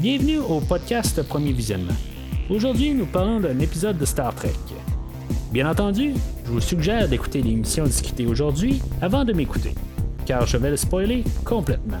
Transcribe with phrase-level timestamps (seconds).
[0.00, 1.92] Bienvenue au podcast Premier Visionnement.
[2.48, 4.54] Aujourd'hui, nous parlons d'un épisode de Star Trek.
[5.52, 6.14] Bien entendu,
[6.46, 9.74] je vous suggère d'écouter l'émission discutée aujourd'hui avant de m'écouter,
[10.24, 11.98] car je vais le spoiler complètement.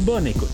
[0.00, 0.48] Bonne écoute.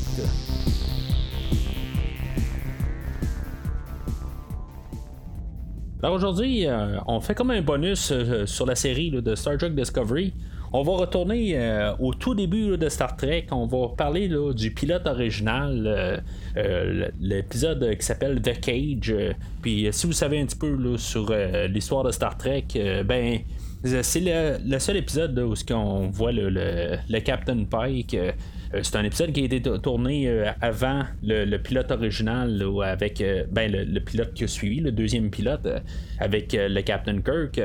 [6.02, 9.70] Alors aujourd'hui, euh, on fait comme un bonus euh, sur la série de Star Trek
[9.70, 10.34] Discovery.
[10.74, 13.46] On va retourner euh, au tout début de Star Trek.
[13.50, 16.22] On va parler du pilote original,
[17.20, 19.14] l'épisode qui s'appelle The Cage.
[19.60, 21.32] Puis si vous savez un petit peu sur
[21.68, 22.64] l'histoire de Star Trek,
[23.04, 23.40] ben
[23.84, 24.22] c'est
[24.64, 28.16] le, seul épisode où on voit le Captain Pike
[28.74, 33.44] euh, c'est un épisode qui a été tourné euh, avant le, pilote original avec euh,
[33.50, 35.68] ben, le, pilote qui a suivi, le deuxième pilote,
[36.18, 37.60] avec le Captain Kirk.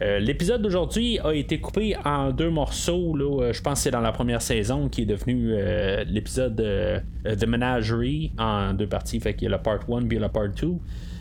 [0.00, 3.16] L'épisode d'aujourd'hui a été coupé en deux morceaux.
[3.18, 5.54] je pense que c'est dans la première saison qui est devenu
[6.06, 6.56] l'épisode
[7.24, 9.20] The Menagerie en deux parties.
[9.20, 10.68] Fait qu'il y a la part 1 puis la part 2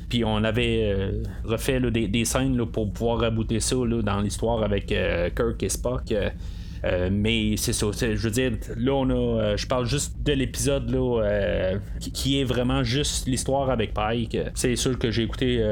[0.09, 1.11] puis on avait
[1.45, 6.13] refait des, scènes pour pouvoir rabouter ça dans l'histoire avec Kirk et Spock.
[6.85, 7.87] Euh, mais c'est ça.
[7.91, 9.13] Je veux dire, là, on a.
[9.13, 14.37] Euh, je parle juste de l'épisode euh, qui, est vraiment juste l'histoire avec Pike.
[14.53, 15.63] C'est sûr que j'ai écouté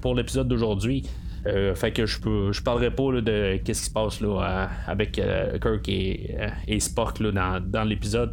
[0.00, 1.04] pour l'épisode d'aujourd'hui.
[1.74, 5.88] Fait que je peux je parlerai pas de qu'est-ce qui se passe là, avec Kirk
[5.88, 8.32] et, Spock là, dans, l'épisode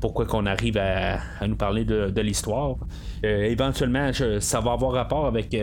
[0.00, 2.76] pourquoi qu'on arrive à, nous parler de, l'histoire.
[3.22, 4.10] éventuellement,
[4.40, 5.56] ça va avoir rapport avec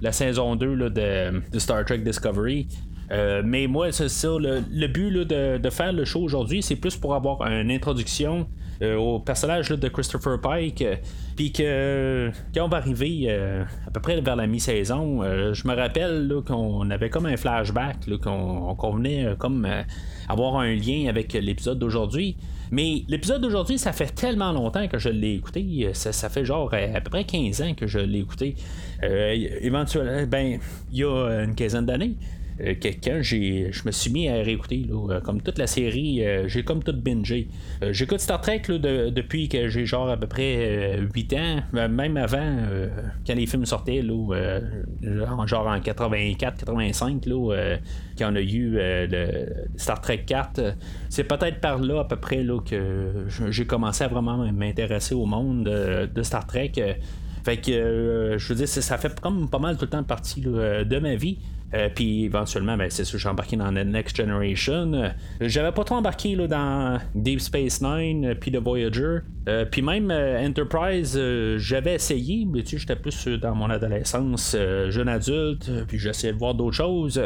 [0.00, 2.66] la saison 2 de, de, Star Trek Discovery.
[3.10, 4.28] Euh, mais moi, c'est ça.
[4.38, 9.18] Le, but de, faire le show aujourd'hui, c'est plus pour avoir une introduction euh, au
[9.20, 10.82] personnage de Christopher Pike.
[10.82, 10.96] Euh,
[11.36, 16.32] puis que quand on va arriver à peu près vers la mi-saison, je me rappelle
[16.46, 19.68] qu'on avait comme un flashback, qu'on venait comme
[20.30, 22.38] avoir un lien avec l'épisode d'aujourd'hui.
[22.70, 25.90] Mais l'épisode d'aujourd'hui, ça fait tellement longtemps que je l'ai écouté.
[25.92, 28.54] Ça, ça, fait genre à peu près 15 ans que je l'ai écouté.
[29.02, 30.58] éventuellement, ben,
[30.90, 32.14] il y a une quinzaine d'années.
[32.60, 36.62] Euh, quelqu'un, je me suis mis à réécouter, euh, comme toute la série, euh, j'ai
[36.62, 37.48] comme tout bingé.
[37.90, 42.56] j'écoute Star Trek depuis que j'ai genre à peu près 8 ans, même avant,
[43.26, 44.60] quand les films sortaient, là,
[45.46, 47.76] genre en 84-85, là,
[48.18, 49.46] quand on a eu le
[49.76, 50.76] Star Trek 4.
[51.08, 55.26] C'est peut-être par là à peu près là, que j'ai commencé à vraiment m'intéresser au
[55.26, 56.72] monde de Star Trek.
[57.44, 60.98] Fait que, je veux dire, ça fait comme pas mal tout le temps partie de
[60.98, 61.38] ma vie.
[61.74, 64.92] Euh, puis éventuellement, ben, c'est sûr, j'ai embarqué dans The Next Generation.
[64.92, 65.08] Euh,
[65.40, 69.18] j'avais pas trop embarqué là, dans Deep Space Nine, euh, puis The Voyager.
[69.70, 71.18] puis même Enterprise,
[71.56, 74.56] j'avais essayé, mais tu sais, j'étais plus dans mon adolescence,
[74.88, 77.20] jeune adulte, puis j'essayais de voir d'autres choses.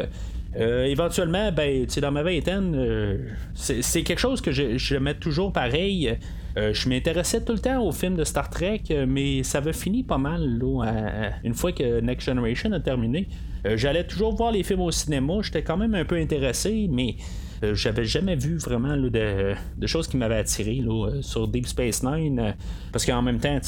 [0.55, 3.25] éventuellement, ben, dans ma vingtaine,
[3.55, 6.15] c'est quelque chose que je, mets toujours pareil.
[6.55, 10.19] je m'intéressais tout le temps aux films de Star Trek, mais ça avait fini pas
[10.19, 13.27] mal là, une fois que Next Generation a terminé.
[13.65, 17.15] Euh, j'allais toujours voir les films au cinéma, j'étais quand même un peu intéressé, mais
[17.63, 19.55] euh, j'avais jamais vu vraiment de,
[19.85, 22.55] choses qui m'avaient attiré euh, sur Deep Space Nine.
[22.91, 23.59] parce qu'en même temps,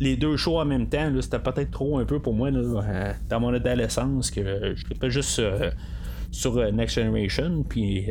[0.00, 3.54] les deux shows en même temps, c'était peut-être trop un peu pour moi dans mon
[3.54, 5.40] adolescence que je pas juste
[6.30, 7.64] sur Next Generation.
[7.68, 8.06] Puis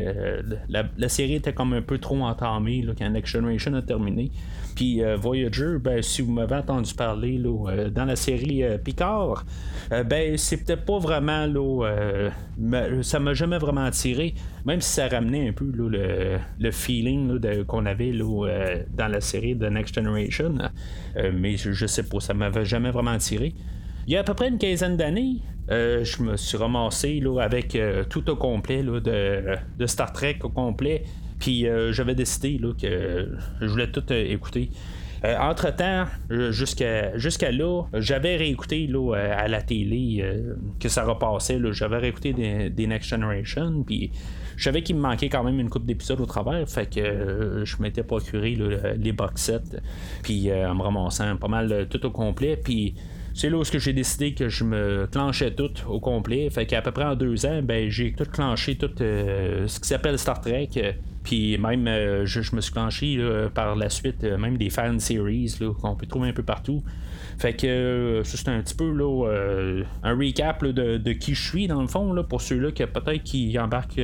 [0.69, 4.31] la, série était comme un peu trop entamée quand Next Generation a terminé.
[4.75, 8.77] Puis euh, Voyager, ben, si vous m'avez entendu parler là, euh, dans la série euh,
[8.77, 9.45] Picard,
[9.89, 12.31] ben peut-être pas vraiment là,
[13.03, 14.33] ça m'a jamais vraiment attiré,
[14.65, 18.47] même si ça ramenait un peu le, le, feeling qu'on avait là,
[18.97, 20.55] dans la série de Next Generation.
[21.33, 23.53] mais je, sais pas, ça m'avait jamais vraiment attiré.
[24.07, 25.37] Il y a à peu près une quinzaine d'années,
[25.69, 27.77] je me suis ramassé là, avec
[28.09, 31.03] tout au complet là, de, Star Trek au complet.
[31.39, 33.29] Puis euh, j'avais décidé là, que
[33.61, 34.69] je voulais tout euh, écouter.
[35.23, 40.23] Euh, entre-temps, jusqu'à, jusqu'à là, j'avais réécouté là, à la télé
[40.79, 41.59] que ça repassait.
[41.71, 42.33] J'avais réécouté
[42.69, 43.83] des, Next Generation.
[43.83, 44.11] Puis
[44.55, 46.69] je savais qu'il me manquait quand même une coupe d'épisodes au travers.
[46.69, 48.55] Fait que je m'étais procuré
[48.97, 49.79] les box sets.
[50.21, 52.55] Puis en me ramassant pas mal tout au complet.
[52.57, 52.93] Puis
[53.35, 56.49] c'est là où j'ai décidé que je me clenchais tout au complet.
[56.49, 60.17] Fait qu'à peu près en deux ans, ben, j'ai tout clenché tout ce qui s'appelle
[60.17, 60.69] Star Trek.
[61.25, 63.19] Puis même, euh, je, me suis clenché
[63.53, 66.83] par la suite, euh, même des fan series qu'on peut trouver un peu partout.
[67.39, 71.81] Fait que euh, c'est un petit peu là, un recap de, qui je suis, dans
[71.81, 73.99] le fond, là, pour ceux-là qui peut-être qui embarquent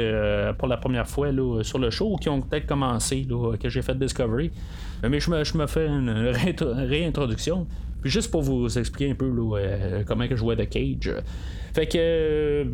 [0.58, 1.30] pour la première fois
[1.62, 3.26] sur le show ou qui ont peut-être commencé,
[3.62, 4.52] que j'ai fait Discovery.
[5.08, 7.68] Mais je me fais une réintroduction.
[8.02, 9.32] Puis juste pour vous expliquer un peu
[10.06, 11.14] comment que je jouais The Cage.
[11.74, 12.66] Fait que, euh,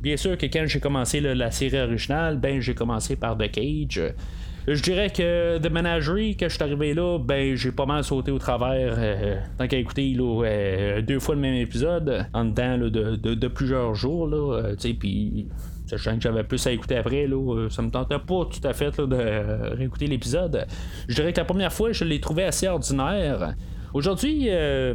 [0.00, 4.00] bien sûr que quand j'ai commencé la série originale, ben j'ai commencé par The Cage.
[4.66, 8.30] Je dirais que The Menagerie, quand je suis arrivé là, ben j'ai pas mal sauté
[8.30, 8.96] au travers.
[9.58, 10.16] tant qu'à écouter
[11.02, 14.26] deux fois le même épisode, en dedans de, plusieurs jours.
[14.26, 15.48] Là, puis
[15.86, 18.98] sachant que j'avais plus à écouter après, là, ça me tentait pas tout à fait
[18.98, 20.66] de réécouter l'épisode.
[21.08, 23.54] Je dirais que la première fois, je l'ai trouvé assez ordinaire.
[23.94, 24.92] Aujourd'hui, euh,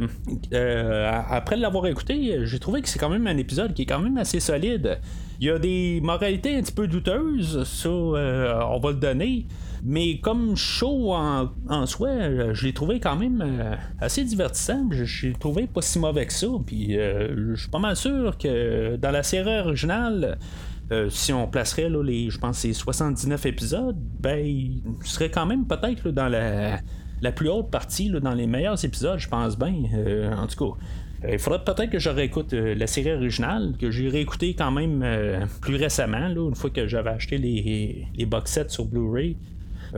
[0.52, 3.98] euh, après l'avoir écouté, j'ai trouvé que c'est quand même un épisode qui est quand
[3.98, 5.00] même assez solide.
[5.40, 9.46] Il y a des moralités un petit peu douteuses, ça, euh, on va le donner.
[9.82, 12.10] Mais comme show en, soi,
[12.52, 14.86] je l'ai trouvé quand même assez divertissant.
[14.90, 16.48] Je, l'ai trouvé pas si mauvais que ça.
[16.66, 20.36] Puis je suis pas mal sûr que dans la série originale,
[21.08, 26.10] si on placerait là, les, je pense, 79 épisodes, ben, il serait quand même peut-être
[26.10, 26.80] dans la
[27.22, 29.74] la plus haute partie dans les meilleurs épisodes, je pense bien.
[29.94, 30.78] Euh, en tout cas.
[31.24, 34.70] Euh, il faudrait peut-être que je réécoute euh, la série originale, que j'ai réécouté quand
[34.70, 35.04] même
[35.60, 39.36] plus récemment, une fois que j'avais acheté les, box sets sur Blu-ray.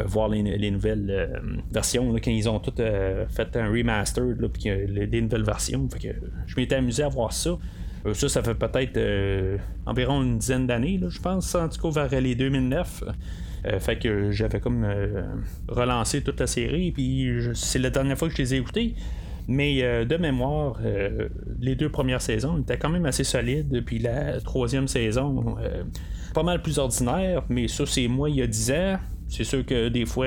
[0.07, 2.83] voir les, nouvelles versions quand ils ont toutes
[3.29, 6.09] fait un remaster puis les, nouvelles versions que
[6.47, 7.59] je m'étais amusé à voir ça
[8.15, 8.99] ça ça fait peut-être
[9.85, 13.05] environ une dizaine d'années je pense en tout cas vers les 2009
[13.67, 15.23] euh, fait que j'avais comme euh,
[15.69, 18.95] relancé toute la série, puis c'est la dernière fois que je les ai écoutés.
[19.49, 20.79] Mais euh, de mémoire,
[21.61, 23.83] les deux premières saisons étaient quand même assez solides.
[23.85, 25.57] Puis la troisième saison,
[26.33, 27.43] pas mal plus ordinaire.
[27.49, 28.97] Mais ça, c'est moi il y a 10 ans.
[29.29, 30.27] C'est sûr que des fois,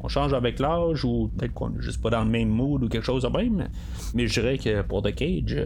[0.00, 2.88] on, change avec l'âge ou peut-être qu'on n'est juste pas dans le même mood ou
[2.88, 3.68] quelque chose de même.
[4.14, 5.56] Mais je dirais que pour The Cage,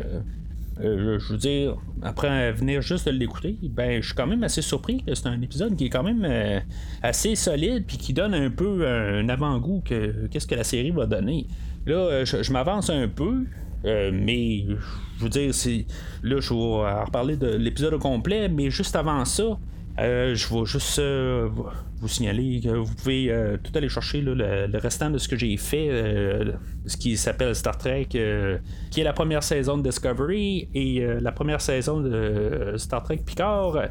[0.81, 4.63] euh, je veux dire, après venir juste de l'écouter, ben, je suis quand même assez
[4.63, 6.61] surpris que c'est un épisode qui est quand même euh,
[7.03, 11.07] assez solide puis qui donne un peu un avant-goût que qu'est-ce que la série va
[11.07, 11.47] donner.
[11.87, 13.45] Là, euh, je, m'avance un peu.
[13.85, 14.65] mais
[15.19, 15.53] je veux dire,
[16.23, 19.59] là, je vais reparler de l'épisode au complet, mais juste avant ça,
[19.99, 21.51] euh, je vais juste euh,
[22.01, 25.57] vous signaler que vous pouvez euh, tout aller chercher le, restant de ce que j'ai
[25.57, 25.89] fait,
[26.87, 31.61] ce qui s'appelle Star Trek, qui est la première saison de Discovery et la première
[31.61, 33.89] saison de Star Trek Picard.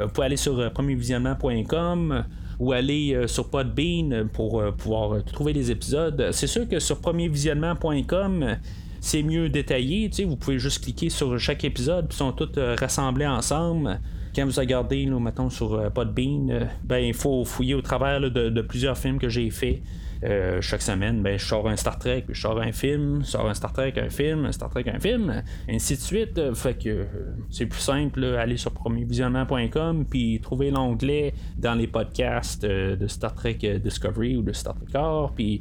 [0.00, 2.24] vous pouvez aller sur premiervisionnement.com
[2.60, 6.30] ou aller sur Podbean pour pouvoir trouver les épisodes.
[6.32, 8.56] C'est sûr que sur premiervisionnement.com,
[9.00, 10.10] c'est mieux détaillé.
[10.26, 14.00] Vous pouvez juste cliquer sur chaque épisode, puis sont tous rassemblés ensemble
[14.34, 18.20] quand vous regardez, nous, mettons, sur euh, Podbean, euh, ben, il faut fouiller au travers
[18.20, 19.82] de, plusieurs films que j'ai fait.
[20.24, 23.30] Euh, chaque semaine, ben, je sors un Star Trek, puis je sors un film, je
[23.30, 26.54] sors un Star Trek, un film, un Star Trek, un film, ainsi de suite.
[26.54, 27.06] fait que
[27.50, 33.58] c'est plus simple, aller sur premiervisionnement.com, puis trouver l'onglet dans les podcasts de Star Trek
[33.82, 35.60] Discovery ou de Star Trek Core, puis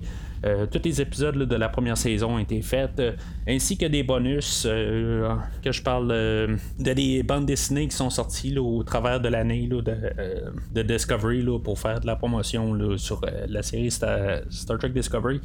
[0.72, 3.14] tous les épisodes de la première saison ont été faits, euh,
[3.48, 4.68] ainsi que des bonus.
[4.70, 9.68] Euh, que je parle de des bandes dessinées qui sont sorties au travers de l'année
[9.68, 14.42] de, Discovery pour faire de la promotion sur la série Star,
[14.80, 15.40] Trek Discovery.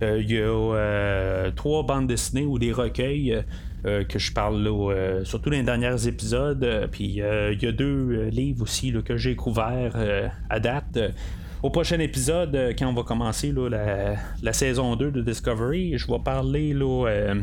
[0.00, 3.44] Il y a trois bandes dessinées ou des recueils.
[3.82, 6.88] que je parle surtout dans les derniers épisodes.
[6.90, 9.96] Puis il y a deux livres aussi que j'ai couverts
[10.48, 10.98] à date
[11.62, 13.52] au prochain épisode, euh, quand on va commencer
[14.42, 17.34] la, saison 2 de Discovery, je vais parler euh,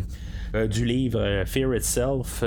[0.56, 2.44] euh, du livre Fear Itself.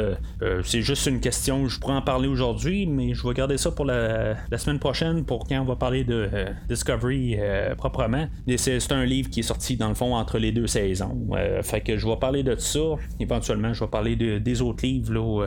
[0.65, 3.85] c'est juste une question, je pourrais en parler aujourd'hui, mais je vais garder ça pour
[3.85, 6.29] la, semaine prochaine pour quand on va parler de
[6.69, 7.37] Discovery
[7.77, 8.29] proprement.
[8.57, 11.29] c'est, un livre qui est sorti dans le fond entre les deux saisons.
[11.63, 12.81] fait que je vais parler de ça.
[13.21, 15.47] Éventuellement, je vais parler des autres livres là,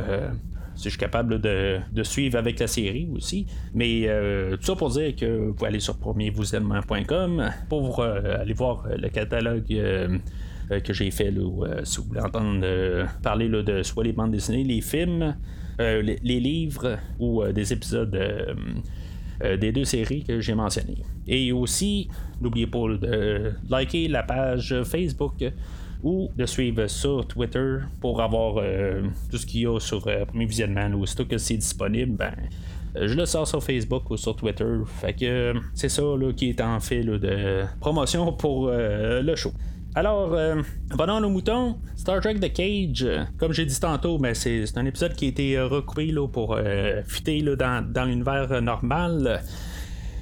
[0.76, 3.46] si je suis capable de, suivre avec la série aussi.
[3.74, 8.88] Mais euh, tout ça pour dire que vous aller sur premiervousaimement.com pour euh, aller voir
[8.98, 9.66] le catalogue.
[9.72, 10.18] Euh,
[10.86, 11.34] que j'ai fait
[11.84, 12.66] si vous voulez entendre
[13.22, 15.36] parler de soit les bandes dessinées, les films,
[15.78, 18.18] les, livres ou des épisodes
[19.60, 21.04] des deux séries que j'ai mentionnées.
[21.28, 22.08] Et aussi,
[22.40, 25.44] n'oubliez pas de liker la page Facebook
[26.04, 30.26] ou de suivre sur Twitter pour avoir euh, tout ce qu'il y a sur euh,
[30.26, 30.90] Premier Visionnement.
[31.00, 32.34] Aussitôt que c'est disponible, ben,
[32.96, 34.74] euh, je le sors sur Facebook ou sur Twitter.
[35.02, 39.52] Fait que c'est ça là, qui est en fait de promotion pour le show.
[39.94, 40.38] Alors,
[40.98, 43.06] pendant nos moutons, Star Trek The Cage,
[43.38, 46.58] comme j'ai dit tantôt, ben, c'est, un épisode qui a été recoupé là, pour
[47.06, 49.42] fitter dans, dans l'univers normal.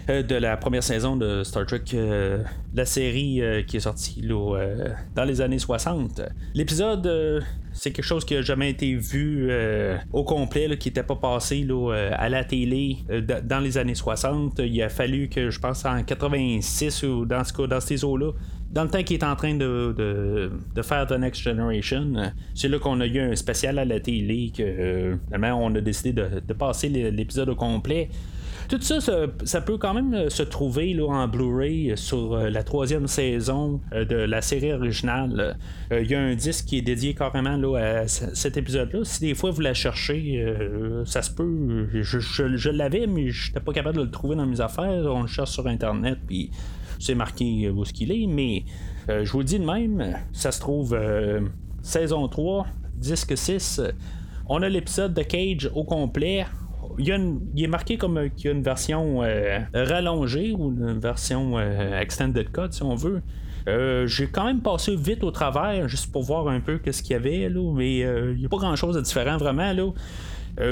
[0.09, 2.39] Euh, de la première saison de Star Trek, euh,
[2.73, 6.21] la série euh, qui est sortie dans les années 60.
[6.55, 9.51] L'épisode, c'est quelque chose qui n'a jamais été vu
[10.11, 11.67] au complet, qui n'était pas passé
[12.13, 12.97] à la télé
[13.43, 14.59] dans les années 60.
[14.59, 18.31] Il a fallu que, je pense, en 86 ou dans ce cas, dans ces eaux-là,
[18.71, 20.51] dans le temps qu'il est en train de,
[20.81, 25.17] faire The Next Generation, c'est là qu'on a eu un spécial à la télé que
[25.27, 28.09] finalement on a décidé de, de passer l'épisode au complet.
[28.69, 28.99] Tout ça,
[29.43, 34.41] ça, peut quand même se trouver là, en Blu-ray sur la troisième saison de la
[34.41, 35.57] série originale.
[35.91, 38.99] Il y a un disque qui est dédié carrément là, à cet épisode-là.
[39.03, 40.45] Si des fois vous la cherchez,
[41.05, 41.87] ça se peut.
[41.93, 45.03] Je, l'avais, mais je n'étais pas capable de le trouver dans mes affaires.
[45.05, 46.51] On le cherche sur Internet, puis
[46.99, 48.65] c'est marqué où ce qu'il est, mais
[49.07, 50.97] je vous le dis de même, ça se trouve
[51.81, 53.81] saison 3, disque 6.
[54.47, 56.45] On a l'épisode de Cage au complet.
[56.97, 61.99] Il, est marqué comme qu'il y a une version euh, rallongée ou une version euh,
[61.99, 63.21] extended cut si on veut.
[63.67, 67.11] Euh, j'ai quand même passé vite au travers juste pour voir un peu ce qu'il
[67.11, 69.91] y avait là, mais il n'y a pas grand chose de différent vraiment là.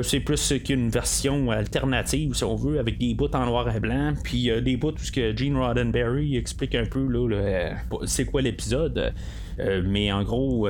[0.02, 4.14] C'est plus qu'une version alternative, si on veut, avec des bouts en noir et blanc,
[4.24, 7.72] puis des bouts tout ce que Gene Roddenberry explique un peu là,
[8.06, 9.14] c'est quoi l'épisode.
[9.86, 10.68] mais en gros,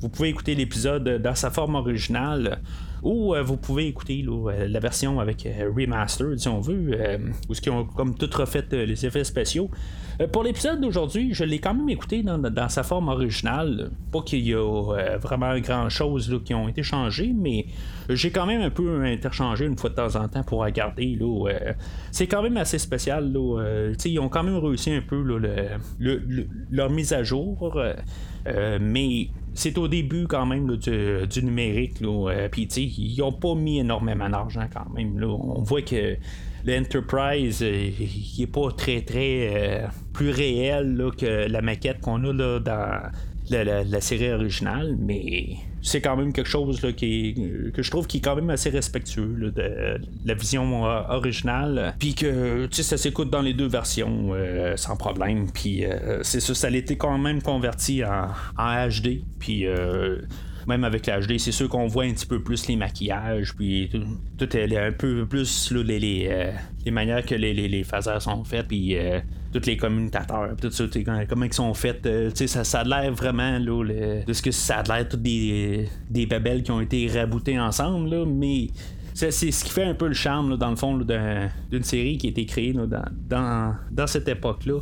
[0.00, 2.60] vous pouvez écouter l'épisode dans sa forme originale
[3.02, 7.54] ou euh, vous pouvez écouter euh, la version avec euh, remaster si on veut, où
[7.54, 9.70] ce ont comme tout refait les effets spéciaux.
[10.26, 13.90] Pour l'épisode d'aujourd'hui, je l'ai quand même écouté dans, sa forme originale.
[14.10, 17.66] Pas qu'il y a vraiment grand chose qui ont été changées, mais
[18.08, 21.18] j'ai quand même un peu interchangé une fois de temps en temps pour regarder.
[22.10, 23.32] c'est quand même assez spécial.
[24.04, 25.22] ils ont quand même réussi un peu
[26.70, 27.72] leur mise à jour.
[28.80, 32.00] mais c'est au début quand même du, numérique.
[32.02, 35.22] Euh, Puis ils n'ont pas mis énormément d'argent quand même.
[35.24, 36.16] On voit que
[36.64, 42.32] l'Enterprise euh, il est pas très très euh, plus réel que la maquette qu'on a
[42.32, 43.10] là, dans
[43.50, 47.34] la, série originale, mais c'est quand même quelque chose qui
[47.74, 51.94] que je trouve qui est quand même assez respectueux de, la vision euh, originale.
[51.98, 55.50] Puis que ça s'écoute dans les deux versions euh, sans problème.
[55.52, 58.28] Puis euh, c'est ça, ça a été quand même converti en,
[58.88, 59.22] HD.
[59.38, 59.66] Puis
[60.68, 63.90] même avec l'HD, c'est sûr qu'on voit un petit peu plus les maquillages, puis
[64.36, 65.98] tout, est un peu plus les,
[66.84, 68.94] les, manières que les, les, phasers sont faites, puis
[69.52, 70.84] tous les communicateurs, tout ça,
[71.28, 72.04] comment ils sont faits.
[72.06, 75.88] Euh, ça, ça a l'air vraiment là, de ce que ça a l'air toutes des,
[76.10, 78.68] des babelles qui ont été raboutées ensemble, là, mais
[79.14, 82.30] c'est ce qui fait un peu le charme, dans le fond, d'une série qui a
[82.30, 84.80] été créée dans, dans, dans, cette époque-là.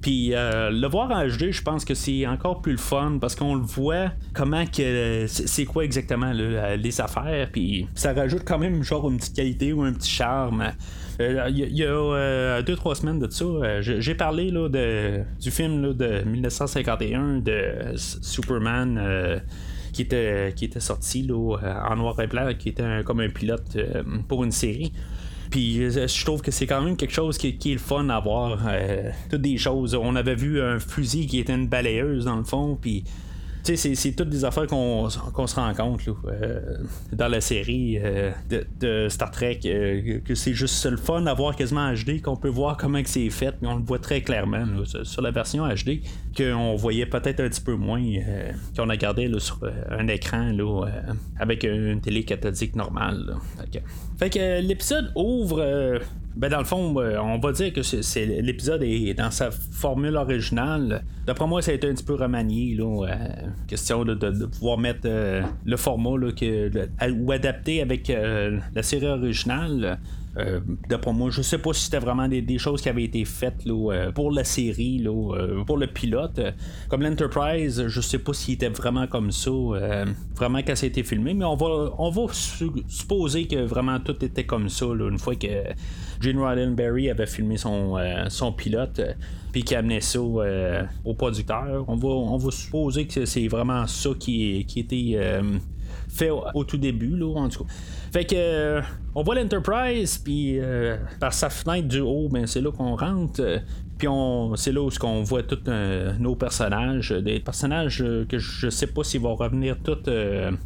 [0.00, 3.34] Puis euh, le voir en HD, je pense que c'est encore plus le fun parce
[3.34, 7.48] qu'on le voit comment que c'est quoi exactement les affaires.
[7.52, 10.72] Puis ça rajoute quand même genre une petite qualité ou un petit charme.
[11.18, 15.92] Il euh, y, a euh, deux trois semaines de ça, j'ai parlé là, du film
[15.92, 19.42] de 1951 de Superman
[19.92, 21.58] qui était, qui était sorti là,
[21.90, 23.76] en noir et blanc, qui était comme un pilote
[24.28, 24.92] pour une série.
[25.50, 28.20] Puis euh, je trouve que c'est quand même quelque chose qui, est le fun à
[28.20, 28.60] voir.
[28.66, 29.94] Euh, toutes des choses.
[29.94, 33.04] On avait vu un fusil qui était une balayeuse dans le fond, puis
[33.64, 36.60] tu sais, c'est toutes des affaires qu'on se rend compte euh,
[37.12, 37.98] dans la série
[38.80, 39.60] de, Star Trek,
[40.24, 43.54] que c'est juste le fun d'avoir quasiment en HD, qu'on peut voir comment c'est fait,
[43.60, 46.00] mais on le voit très clairement sur la version HD,
[46.36, 48.02] qu'on voyait peut-être un petit peu moins,
[48.76, 50.52] qu'on a gardé sur un écran
[51.38, 53.36] avec une télé cathodique normale.
[54.18, 56.00] Fait que l'épisode ouvre.
[56.40, 59.50] Euh, ben dans le fond, euh, on va dire que c'est, l'épisode est dans sa
[59.50, 61.02] formule originale.
[61.26, 63.16] D'après moi, ça a été un petit peu remanié, là, euh,
[63.68, 64.14] question de,
[64.46, 65.08] pouvoir mettre
[65.64, 66.70] le format là, que,
[67.12, 69.98] ou adapter avec la série originale.
[70.36, 73.66] Euh, d'après moi, je sais pas si c'était vraiment des, choses qui avaient été faites
[73.66, 76.40] euh, pour la série, euh, pour le pilote.
[76.88, 79.50] Comme l'Enterprise, je sais pas s'il était vraiment comme ça,
[80.36, 84.24] vraiment quand ça a été filmé, mais on va, on va supposer que vraiment tout
[84.24, 85.48] était comme ça une fois que
[86.20, 87.96] Gene Roddenberry avait filmé son,
[88.28, 89.00] son pilote
[89.52, 91.84] puis qui amenait ça au producteur.
[91.88, 95.18] On va, on va supposer que c'est vraiment ça qui, qui était
[96.10, 97.70] fait au, tout début, là, en tout cas.
[98.12, 98.82] Fait que euh,
[99.14, 103.40] on voit l'Enterprise, puis euh, par sa fenêtre du haut, ben, c'est là qu'on rentre.
[103.40, 103.58] Euh,
[104.00, 105.70] puis on, c'est là où on voit tous
[106.18, 110.10] nos personnages, des personnages que je sais pas s'ils vont revenir tous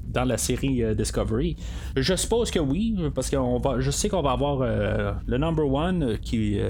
[0.07, 1.57] dans la série Discovery.
[1.97, 6.19] Je suppose que oui, parce que va, je sais qu'on va avoir le Number One
[6.19, 6.61] qui,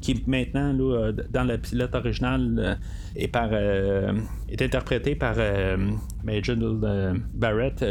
[0.00, 2.78] qui maintenant là, dans la pilote originale
[3.14, 5.36] est, par, est interprété par
[6.24, 6.56] Major
[7.34, 7.84] Barrett.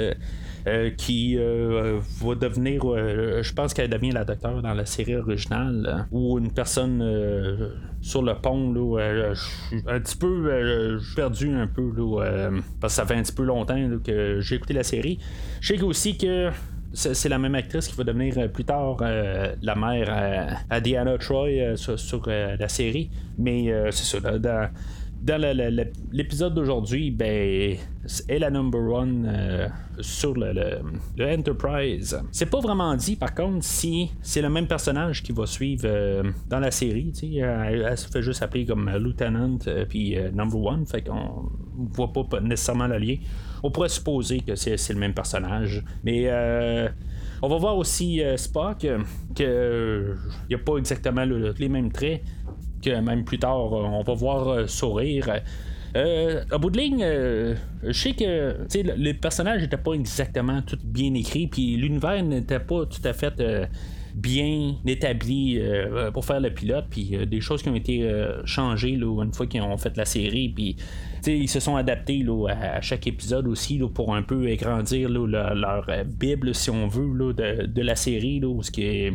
[0.67, 5.15] Euh, qui euh, va devenir, euh, je pense qu'elle devient la docteur dans la série
[5.15, 7.03] originale, ou une personne
[8.01, 9.33] sur le pont, là,
[9.87, 12.49] un petit peu perdu un peu, là,
[12.81, 15.19] parce que ça fait un petit peu longtemps que j'ai écouté la série.
[15.61, 16.49] Je sais aussi que
[16.93, 22.27] c'est la même actrice qui va devenir plus tard la mère à, Diana Troy sur,
[22.27, 23.11] la série.
[23.37, 24.69] Mais c'est ça, dans,
[25.21, 25.41] dans
[26.11, 27.77] l'épisode d'aujourd'hui, ben,
[28.27, 29.67] est la number one euh,
[29.99, 30.53] sur le,
[31.17, 32.19] le, Enterprise.
[32.31, 36.31] C'est pas vraiment dit, par contre, si c'est le même personnage qui va suivre euh,
[36.47, 37.11] dans la série.
[37.23, 39.57] Elle, elle, se fait juste appeler comme Lieutenant
[39.89, 43.15] puis Number One, fait qu'on voit pas nécessairement le lien.
[43.63, 46.29] On pourrait supposer que c'est le même personnage, mais
[47.41, 48.85] on va voir aussi Spock,
[49.35, 52.21] que il n'y a pas exactement les mêmes traits
[52.89, 55.29] même plus tard, euh, on va voir euh, sourire.
[55.95, 57.05] Euh, à bout de ligne,
[57.83, 58.57] je sais que
[58.97, 63.41] les personnages n'étaient pas exactement tout bien écrits, puis l'univers n'était pas tout à fait
[64.13, 65.57] bien établi
[66.13, 68.11] pour faire le pilote, puis des choses qui ont été
[68.43, 70.75] changées une fois qu'ils ont fait la série, puis
[71.25, 76.71] ils se sont adaptés à, chaque épisode aussi pour un peu agrandir leur, bible, si
[76.71, 79.13] on veut, de, de, la série, ce qui est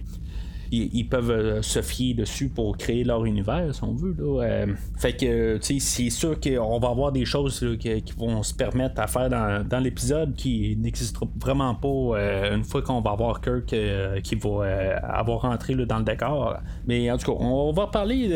[0.73, 4.15] ils, peuvent euh, se fier dessus pour créer leur univers, si on veut.
[4.21, 4.67] Euh,
[4.99, 9.00] fait que, tu sais, c'est sûr qu'on va avoir des choses qui, vont se permettre
[9.00, 13.75] à faire dans, l'épisode qui n'existeront vraiment pas euh, une fois qu'on va avoir Kirk
[14.23, 16.59] qui va avoir rentré dans le décor.
[16.87, 18.29] Mais en tout cas, on va parler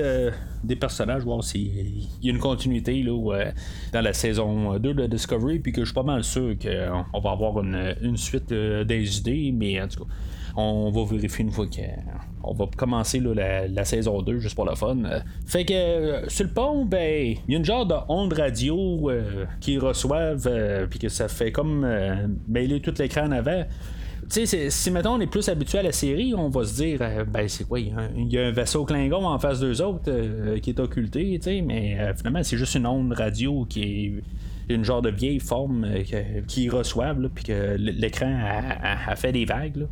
[0.62, 5.72] des personnages, voir s'il y a une continuité dans la saison 2 de Discovery, puis
[5.72, 9.88] que je suis pas mal sûr qu'on va avoir une suite des idées, mais en
[9.88, 10.10] tout cas.
[10.56, 14.96] On va vérifier une fois qu'on va commencer la, saison 2 juste pour le fun.
[15.46, 19.10] Fait que euh, sur le pont, ben, il y a une genre de onde radio
[19.10, 21.86] euh, qui reçoivent, euh, puis que ça fait comme
[22.48, 23.64] mêler tout l'écran en avant.
[24.28, 27.46] Sais, si maintenant on est plus habitué à la série, on va se dire, ben
[27.46, 27.92] c'est quoi, il
[28.32, 30.10] y, a un vaisseau Klingon en face d'eux autres
[30.60, 35.02] qui est occulté, tu mais finalement c'est juste une onde radio qui est une genre
[35.02, 35.86] de vieille forme
[36.48, 38.34] qui reçoivent, puis que l'écran
[39.06, 39.86] a, fait des vagues.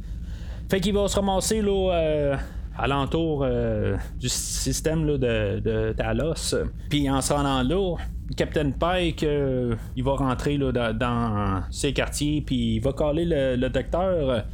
[0.73, 2.37] Fait qu'il va se ramasser là, euh,
[2.79, 6.55] alentour euh, du système là, de, de, Talos.
[6.89, 7.97] Puis en se rendant là,
[8.39, 13.69] Captain Pike, euh, il va rentrer là, dans, ses quartiers, puis il va caler le,
[13.69, 14.45] docteur.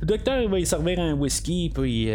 [0.00, 2.08] Le docteur il va y servir un whisky, puis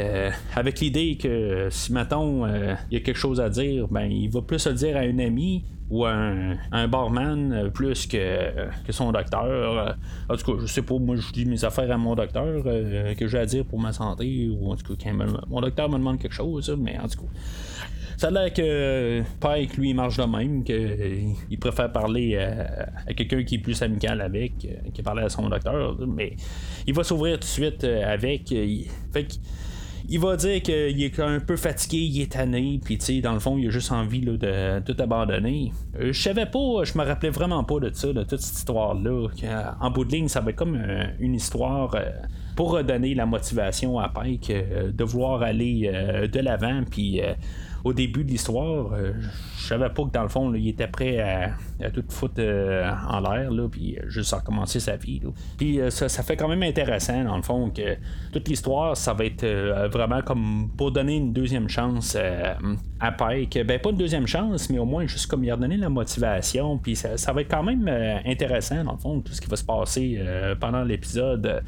[0.56, 4.42] avec l'idée que si mettons il y a quelque chose à dire, ben il va
[4.42, 9.98] plus le dire à un ami ou un, barman euh, plus que, que son docteur.
[10.30, 13.14] En tout cas, je sais pas, moi je dis mes affaires à mon docteur euh,
[13.16, 15.12] que j'ai à dire pour ma santé, ou en tout cas,
[15.48, 17.28] mon docteur me demande quelque chose, mais en tout cas.
[18.18, 23.56] Ça a l'air que Pike, lui, marche de même, qu'il préfère parler à, quelqu'un qui
[23.56, 26.36] est plus amical avec, euh, qui parler à son docteur, mais
[26.88, 28.50] il va s'ouvrir tout de suite avec.
[28.50, 29.34] Fait que
[30.10, 33.34] il va dire qu'il est un peu fatigué, il est tanné, puis tu sais, dans
[33.34, 35.74] le fond, il a juste envie de tout abandonner.
[36.00, 39.28] Euh, je savais pas, je me rappelais vraiment pas de ça, de toute cette histoire-là.
[39.82, 42.10] En bout de ligne, ça va être comme euh, une histoire euh,
[42.56, 45.92] pour redonner la motivation à Pike de vouloir aller
[46.32, 47.22] de l'avant, puis
[47.84, 49.14] au début de l'histoire, euh,
[49.58, 53.20] je savais pas que dans le fond, il était prêt à, tout foutre euh, en
[53.20, 55.22] l'air, puis juste à recommencer sa vie.
[55.58, 57.98] Puis euh, ça, fait quand même intéressant, dans le fond, que
[58.32, 59.46] toute l'histoire, ça va être
[59.92, 62.18] vraiment comme pour donner une deuxième chance
[63.00, 63.60] à Pike.
[63.66, 66.78] Ben, pas une deuxième chance, mais au moins juste comme il a donné la motivation,
[66.78, 67.88] puis ça, va être quand même
[68.26, 70.20] intéressant, dans le fond, tout ce qui va se passer
[70.60, 71.64] pendant l'épisode.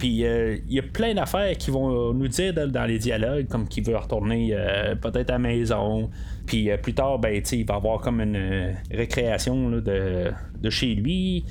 [0.00, 3.68] Puis euh, il y a plein d'affaires qui vont nous dire dans les dialogues, comme
[3.68, 6.08] qu'il veut retourner euh, peut-être à la maison.
[6.46, 10.32] Puis euh, plus tard, ben, il va avoir comme une récréation de,
[10.70, 11.44] chez lui.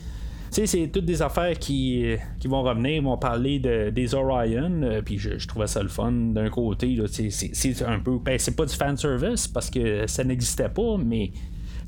[0.52, 2.04] Tu sais, c'est toutes des affaires qui,
[2.40, 6.12] qui vont revenir, ils vont parler de, des Orion, puis je, trouvais ça le fun
[6.12, 7.00] d'un côté.
[7.08, 8.18] c'est un peu.
[8.18, 11.32] Ben, c'est pas du fanservice parce que ça n'existait pas, mais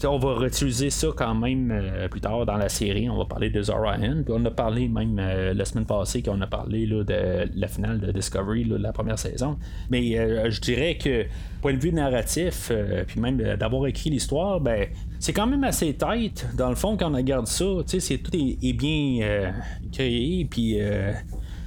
[0.06, 3.10] on va réutiliser ça quand même euh, plus tard dans la série.
[3.10, 4.24] On va parler de Zorian.
[4.24, 8.00] Puis on a parlé même euh, la semaine passée qu'on a parlé de la finale
[8.00, 9.58] de Discovery de la première saison.
[9.90, 11.26] Mais euh, je dirais que
[11.62, 12.72] point de vue narratif,
[13.08, 14.88] puis même d'avoir écrit l'histoire, ben
[15.20, 16.48] c'est quand même assez tight.
[16.56, 19.54] Dans le fond, quand on regarde ça, c'est tout est, bien
[19.92, 20.46] créé.
[20.46, 20.80] Puis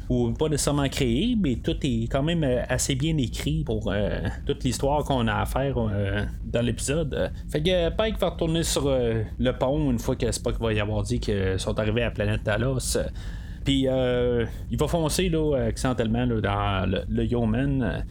[0.09, 4.21] ou pas nécessairement créé, mais tout est quand même euh, assez bien écrit pour euh,
[4.47, 7.33] toute l'histoire qu'on a à faire euh, dans l'épisode.
[7.51, 11.03] Fait que Pike va retourner sur le pont une fois que Spock va y avoir
[11.03, 12.99] dit qu'ils sont arrivés à la planète Talos.
[13.65, 18.05] Puis il va foncer là, accidentellement dans le, le Yeoman.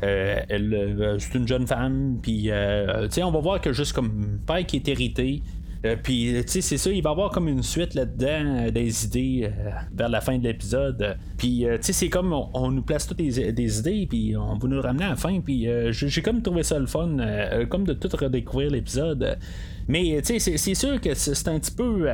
[0.00, 5.42] c'est une jeune femme, puis on va voir que juste comme Pike est hérité,
[5.84, 8.70] euh, puis, tu sais, c'est ça, il va y avoir comme une suite là-dedans, euh,
[8.70, 11.16] des idées euh, vers la fin de l'épisode.
[11.36, 14.80] Puis, tu sais, c'est comme on, nous place toutes des, idées, puis on va nous
[14.80, 15.40] ramener à la fin.
[15.40, 17.16] Puis, j'ai comme trouvé ça le fun,
[17.68, 19.38] comme de tout redécouvrir l'épisode.
[19.86, 22.08] Mais tu sais, c'est sûr que c'est un petit peu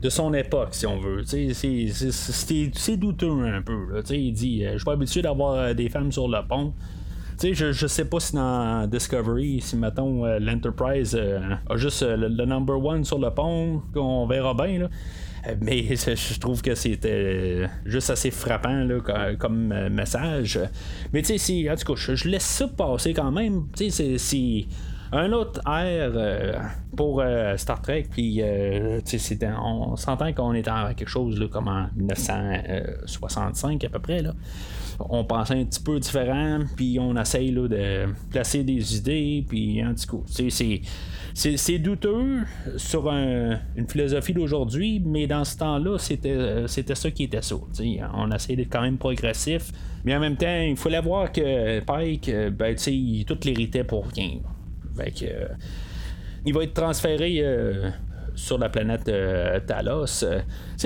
[0.00, 1.24] de son époque, si on veut.
[1.24, 4.00] C'est douteux un peu.
[4.02, 6.72] Tu sais, il dit Je suis pas habitué d'avoir des femmes sur le pont
[7.48, 12.82] sais, je, je sais pas si dans Discovery, si mettons l'Enterprise a juste le, number
[12.82, 14.88] one sur le pont, qu'on verra bien là.
[15.60, 20.60] Mais je trouve que c'était juste assez frappant là, comme, message.
[21.12, 23.66] Mais tu sais, en tout cas, je, laisse ça passer quand même.
[23.76, 24.66] Tu sais, c'est
[25.12, 26.54] un autre air euh,
[26.96, 29.00] pour euh, Star Trek, puis euh,
[29.62, 34.22] on s'entend qu'on est en quelque chose comme en 1965 à peu près.
[34.22, 34.32] Là.
[34.98, 39.84] On pensait un petit peu différent, puis on essaye là, de placer des idées, puis
[39.84, 40.50] en tout cas,
[41.34, 42.40] c'est douteux
[42.76, 47.56] sur une philosophie d'aujourd'hui, mais dans ce temps-là, c'était, c'était ça qui était ça.
[48.14, 49.72] On essaie d'être quand même progressif,
[50.04, 54.38] mais en même temps, il fallait voir que Pike, ben, il tout l'héritait pour rien.
[55.00, 55.48] Euh,
[56.44, 57.90] il va être transféré euh,
[58.34, 60.24] sur la planète euh, Talos.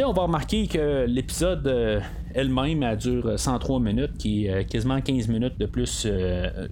[0.04, 2.02] on va remarquer que l'épisode
[2.36, 6.06] elle-même a dure 103 minutes, qui est quasiment 15 minutes de plus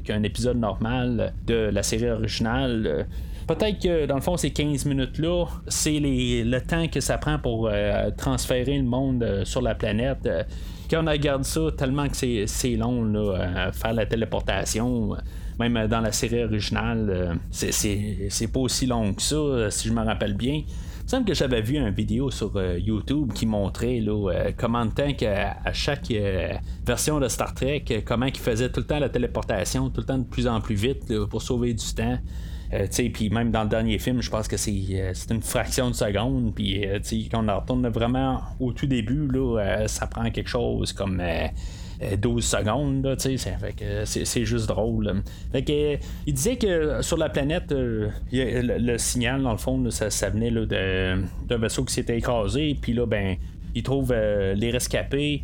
[0.04, 3.06] qu'un épisode normal de la série originale.
[3.46, 7.70] Peut-être que dans le fond, ces 15 minutes-là, c'est le temps que ça prend pour
[8.16, 10.28] transférer le monde sur la planète.
[10.90, 13.12] quand on regarde ça, tellement que c'est long,
[13.72, 15.16] faire la téléportation
[15.58, 19.92] même dans la série originale, euh, c'est pas aussi long que ça, euh, si je
[19.92, 20.62] me rappelle bien.
[21.04, 24.90] Il semble que j'avais vu une vidéo sur euh, YouTube qui montrait là, comment de
[24.90, 26.12] temps qu'à chaque
[26.84, 30.18] version de Star Trek, comment il faisait tout le temps la téléportation, tout le temps
[30.18, 32.18] de plus en plus vite pour sauver du temps.
[33.12, 36.54] puis même dans le dernier film, je pense que c'est une fraction de seconde.
[36.54, 36.86] Puis
[37.30, 41.20] quand on retourne vraiment au tout début, là, ça prend quelque chose comme
[42.18, 43.16] 12 euh, secondes,
[44.04, 45.22] c'est juste drôle.
[45.52, 50.50] Fait il disait que sur la planète, euh, le, signal, dans le fond, ça, venait
[50.50, 53.36] d'un vaisseau qui s'était écrasé, puis là, ben,
[53.74, 55.42] il trouve euh, les rescapés,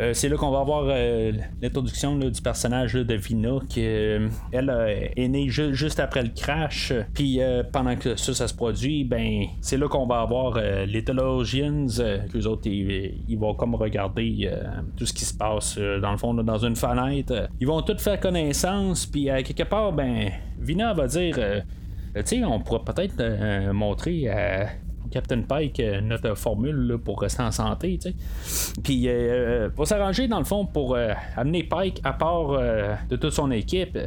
[0.00, 4.70] euh, c'est là qu'on va avoir euh, l'introduction du personnage de Vina qui euh, elle
[5.16, 6.92] est née juste après le crash.
[7.14, 7.40] Puis
[7.72, 11.86] pendant que ça, se produit, ben c'est là qu'on va avoir les Theologians,
[12.32, 14.50] qu'eux autres ils, vont comme regarder
[14.96, 17.48] tout ce qui se passe dans le fond dans une fenêtre.
[17.60, 21.36] Ils vont tous faire connaissance, puis quelque part, ben Vina va dire.
[22.14, 24.28] tu sais, on pourrait peut-être montrer
[25.10, 27.98] Captain Pike euh, notre formule pour rester en santé.
[28.82, 30.96] Puis euh, euh, pour s'arranger dans le fond pour
[31.36, 32.58] amener Pike à part
[33.08, 33.98] de toute son équipe.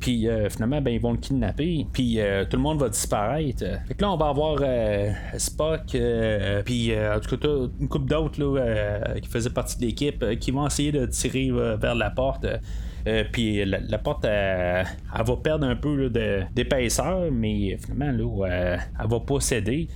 [0.00, 1.86] Puis finalement, ben, ils vont le kidnapper.
[1.92, 3.64] Puis tout le monde va disparaître.
[3.88, 4.58] Fait que là, on va avoir
[5.36, 5.96] Spock,
[6.64, 7.48] puis en tout cas,
[7.80, 12.10] une couple d'autres qui faisaient partie de l'équipe qui vont essayer de tirer vers la
[12.10, 12.46] porte.
[13.32, 16.08] puis la, porte, elle, va perdre un peu
[16.54, 19.88] d'épaisseur, mais finalement, là, elle va pas céder.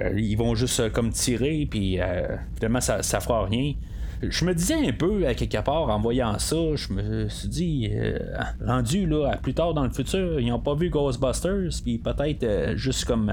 [0.00, 3.74] Euh, ils vont juste euh, comme tirer, puis euh, finalement, ça, ça fera rien.
[4.22, 7.90] Je me disais un peu, à quelque part, en voyant ça, je me suis dit,
[8.64, 13.04] rendu là, plus tard dans le futur, ils n'ont pas vu Ghostbusters, puis peut-être juste
[13.04, 13.30] comme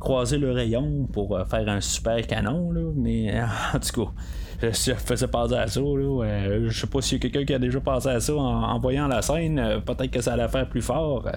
[0.00, 3.40] croiser le rayon pour faire un super canon, là, mais
[3.72, 4.10] en tout cas
[4.62, 5.80] je faisais passer à ça.
[5.80, 8.34] Là, euh, je sais pas s'il y a quelqu'un qui a déjà pensé à ça
[8.34, 9.58] en, voyant la scène.
[9.58, 11.28] Euh, peut-être que ça allait faire plus fort.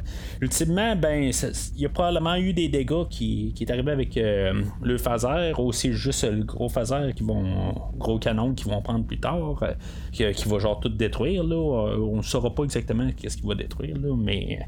[0.42, 1.32] ultimement, ben,
[1.76, 5.54] il y a probablement eu des dégâts qui, qui est arrivé avec euh, le phaser,
[5.58, 9.64] ou c'est juste le gros phaser qui vont, gros canon qui vont prendre plus tard,
[10.12, 11.44] qui, va genre tout détruire.
[11.44, 11.56] Là.
[11.56, 14.60] on ne saura pas exactement qu'est-ce qu'il va détruire, là, mais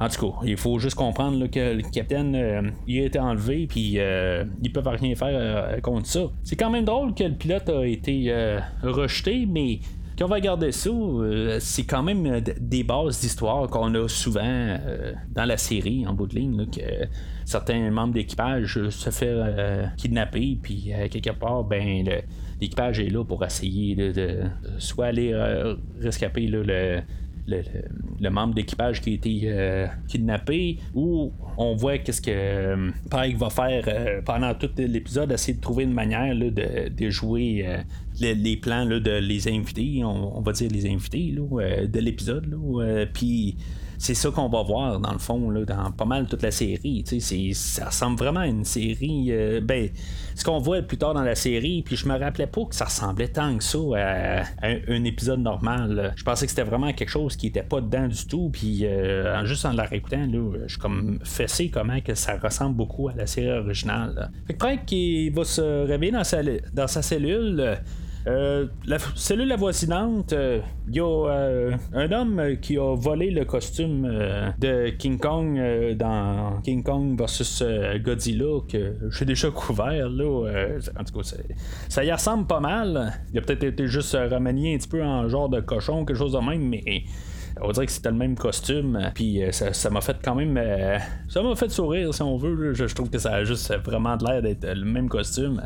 [0.00, 3.66] en tout cas, il faut juste comprendre que le capitaine euh, il a été enlevé
[3.66, 6.30] puis euh, ils peuvent rien faire euh, contre ça.
[6.42, 8.32] C'est quand même drôle que le pilote a été
[8.82, 9.80] rejeté, mais
[10.18, 10.90] quand on va regarder ça,
[11.58, 14.78] c'est quand même des bases d'histoire qu'on a souvent
[15.32, 17.08] dans la série en bout de ligne, que
[17.44, 19.44] certains membres d'équipage se font
[19.96, 22.04] kidnapper, puis quelque part, ben
[22.60, 24.42] l'équipage est là pour essayer de,
[24.78, 25.34] soit aller
[26.00, 27.02] rescaper le
[27.46, 33.36] le, membre d'équipage qui a été euh, kidnappé, ou on voit qu'est-ce que euh, Pike
[33.36, 37.66] va faire euh, pendant tout l'épisode, essayer de trouver une manière de, jouer
[38.20, 42.46] les, plans de les invités, on, va dire les invités de l'épisode.
[43.12, 43.56] Puis
[43.98, 47.04] c'est ça qu'on va voir dans le fond là, dans pas mal toute la série.
[47.54, 49.28] Ça ressemble vraiment à une série.
[49.30, 49.88] Euh, ben,
[50.34, 52.86] ce qu'on voit plus tard dans la série, puis je me rappelais pas que ça
[52.86, 54.42] ressemblait tant que ça à,
[54.88, 56.12] un épisode normal.
[56.16, 58.50] Je pensais que c'était vraiment quelque chose qui était pas dedans du tout.
[58.52, 63.08] Puis euh, juste en la réécoutant, je suis comme fessé comment que ça ressemble beaucoup
[63.08, 64.30] à la série originale.
[64.46, 67.78] Fait que qu'il va se réveiller dans sa, dans sa cellule.
[68.26, 70.60] Euh, la cellule avoisinante, il euh,
[70.90, 74.10] y a euh, un homme qui a volé le costume
[74.58, 75.60] de King Kong
[75.96, 77.62] dans King Kong versus
[78.02, 80.08] Godzilla que j'ai déjà couvert.
[80.08, 80.46] Là,
[80.98, 81.36] en tout cas,
[81.88, 83.12] ça y ressemble pas mal.
[83.32, 86.32] Il a peut-être été juste remanié un petit peu en genre de cochon, quelque chose
[86.32, 87.04] de même, mais
[87.60, 90.58] on dirait que c'était le même costume, puis ça m'a fait quand même.
[91.28, 92.72] ça m'a fait sourire, si on veut.
[92.72, 95.60] Je, trouve que ça a juste vraiment l'air d'être le même costume.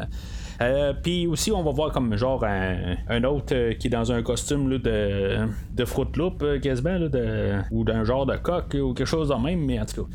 [1.03, 4.79] Puis aussi, on va voir comme genre un, autre qui est dans un costume là,
[4.79, 9.35] de, de Fruit Loop, quasiment, de, ou d'un genre de coq, ou quelque chose de
[9.35, 10.09] même, mais en tout cas.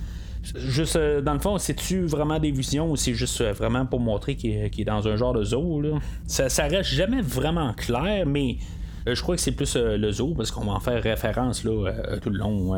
[0.56, 4.02] Juste, euh, dans le fond, c'est-tu vraiment des visions ou c'est juste euh, vraiment pour
[4.02, 5.82] montrer qu'il est, dans un genre de zoo?
[5.82, 6.00] Là?
[6.28, 8.64] Ça, ça reste jamais vraiment clair, mais euh,
[9.06, 12.30] je crois que c'est plus le zoo parce qu'on va en faire référence là, tout
[12.30, 12.78] le long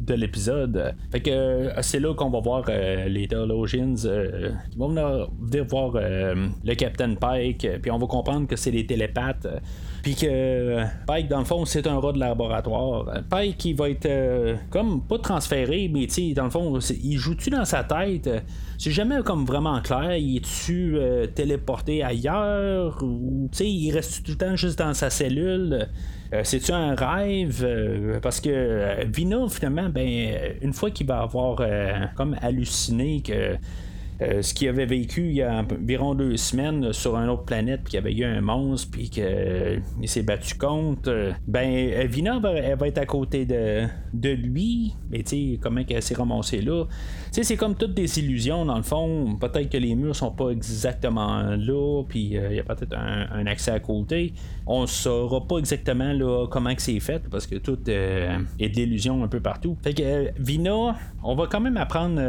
[0.00, 0.94] de l'épisode.
[1.10, 7.14] Fait que c'est là qu'on va voir les Theologians qui vont venir voir le Captain
[7.14, 9.46] Pike, puis on va comprendre que c'est des télépathes.
[10.04, 13.06] Puis que Pike, dans le fond, c'est un rat de laboratoire.
[13.30, 17.48] Pike, il va être euh, comme pas transféré, mais tu dans le fond, il joue-tu
[17.48, 18.28] dans sa tête?
[18.76, 20.14] C'est jamais comme vraiment clair.
[20.18, 24.92] Il est-tu euh, téléporté ailleurs Ou tu sais, il reste tout le temps juste dans
[24.92, 25.88] sa cellule?
[26.34, 28.20] Euh, c'est-tu un rêve?
[28.20, 31.62] parce que Vina, finalement, ben, une fois qu'il va avoir
[32.14, 33.56] comme halluciné que
[34.24, 37.80] euh, ce qu'il avait vécu il y a environ deux semaines sur une autre planète,
[37.84, 42.06] puis qu'il y avait eu un monstre, puis qu'il euh, s'est battu contre, euh, ben,
[42.06, 46.14] Vina, elle va être à côté de, de lui, mais tu sais, comment elle s'est
[46.14, 46.84] ramassée là.
[47.34, 49.36] Sais, c'est comme toutes des illusions, dans le fond.
[49.40, 53.72] Peut-être que les murs sont pas exactement là, puis il y a peut-être un, accès
[53.72, 54.32] à côté.
[54.68, 59.40] On saura pas exactement comment c'est fait, parce que tout est de l'illusion un peu
[59.40, 59.76] partout.
[59.82, 62.20] Fait que Vina, on va quand même apprendre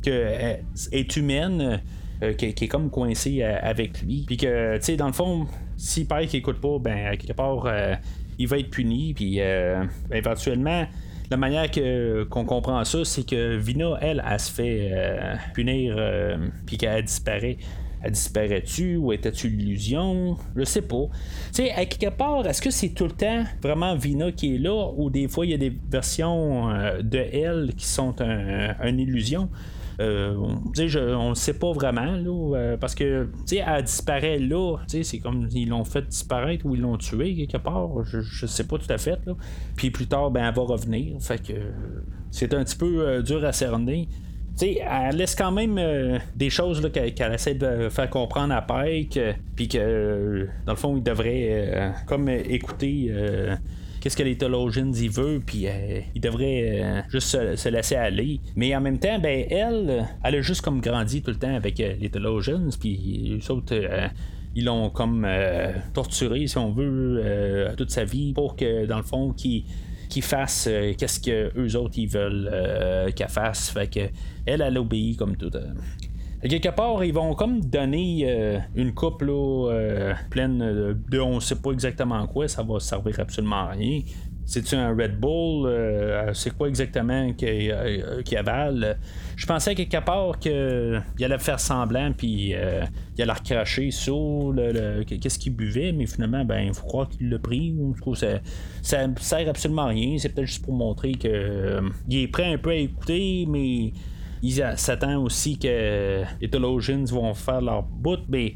[0.00, 1.80] qu'elle est humaine.
[2.20, 4.24] Euh, qui, est comme coincée euh, avec lui.
[4.26, 7.64] Puis que, tu sais, dans le fond, si Pike écoute pas, ben, à quelque part,
[7.66, 7.94] euh,
[8.40, 9.14] il va être puni.
[9.14, 9.38] Puis
[10.10, 10.84] éventuellement,
[11.30, 11.70] la manière
[12.30, 14.92] qu'on comprend ça, c'est que Vina, elle, elle, se fait
[15.54, 15.96] punir,
[16.66, 17.58] puis qu'elle disparaît.
[18.00, 20.36] Elle disparaît-tu ou était-tu l'illusion?
[20.54, 21.06] Je sais pas.
[21.52, 24.58] Tu sais, à quelque part, est-ce que c'est tout le temps vraiment Vina qui est
[24.58, 26.68] là ou des fois il y a des versions
[27.02, 29.48] de elle qui sont une illusion?
[30.00, 35.48] Euh, on ne sait pas vraiment, là, euh, parce que elle disparaît là, c'est comme
[35.52, 38.92] ils l'ont fait disparaître ou ils l'ont tué quelque part, je, ne sais pas tout
[38.92, 39.18] à fait.
[39.26, 39.34] Là.
[39.74, 41.54] Puis plus tard, ben, elle va revenir, fait que
[42.30, 44.08] c'est un petit peu euh, dur à cerner.
[44.62, 45.80] elle laisse quand même
[46.36, 49.18] des choses qu'elle, essaie de faire comprendre à Pike,
[49.56, 53.12] puis que dans le fond, il devrait comme écouter
[54.00, 58.40] qu'est-ce que les Theologians y veut, puis euh, il devrait euh, juste se, laisser aller.
[58.56, 61.80] Mais en même temps, ben elle, elle a juste comme grandi tout le temps avec
[61.80, 63.74] euh, les Theologians, puis eux autres
[64.54, 65.26] ils l'ont comme
[65.94, 69.62] torturé, si on veut, toute sa vie pour que, dans le fond, qu'ils
[70.10, 73.70] qu fasse qu'est-ce que eux autres ils veulent qu'elle fasse.
[73.70, 74.00] Fait que
[74.46, 75.50] elle, elle obéit comme tout.
[76.42, 79.18] Quelque part, ils vont comme donner une coupe
[80.30, 80.58] pleine
[81.08, 84.00] de, on sait pas exactement quoi, ça va servir absolument à rien.
[84.48, 85.66] C'est-tu un Red Bull?
[85.66, 88.98] Euh, c'est quoi exactement qui, euh, avale?
[89.36, 92.82] Je pensais quelque part qu'il allait faire semblant, puis euh,
[93.18, 97.28] il allait recracher sur le, qu'est-ce qu'il buvait, mais finalement, ben, il faut croire qu'il
[97.28, 97.76] l'a pris.
[97.94, 98.40] Je trouve ça,
[98.80, 100.16] ça sert absolument à rien.
[100.16, 101.30] C'est peut-être juste pour montrer qu'il
[102.10, 103.92] est prêt un peu à écouter, mais
[104.42, 108.54] il s'attend aussi que les Theologians vont faire leur bout, mais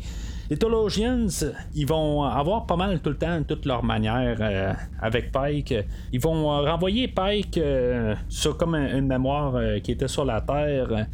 [0.53, 1.29] les Theologians,
[1.75, 5.75] ils vont avoir pas mal tout le temps toute leur manière euh, avec Pike.
[6.13, 11.07] Ils vont renvoyer Pike euh, sur comme une mémoire euh, qui était sur la Terre.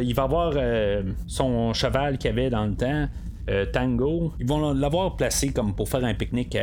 [0.00, 0.54] il va avoir
[1.26, 3.08] son cheval qu'il avait dans le temps.
[3.72, 6.56] Tango, ils vont l'avoir placé comme pour faire un pique-nique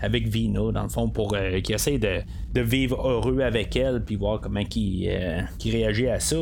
[0.00, 4.40] avec Vina, dans le fond, pour qu'il essaie de, vivre heureux avec elle, puis voir
[4.40, 5.10] comment il,
[5.64, 6.36] réagit à ça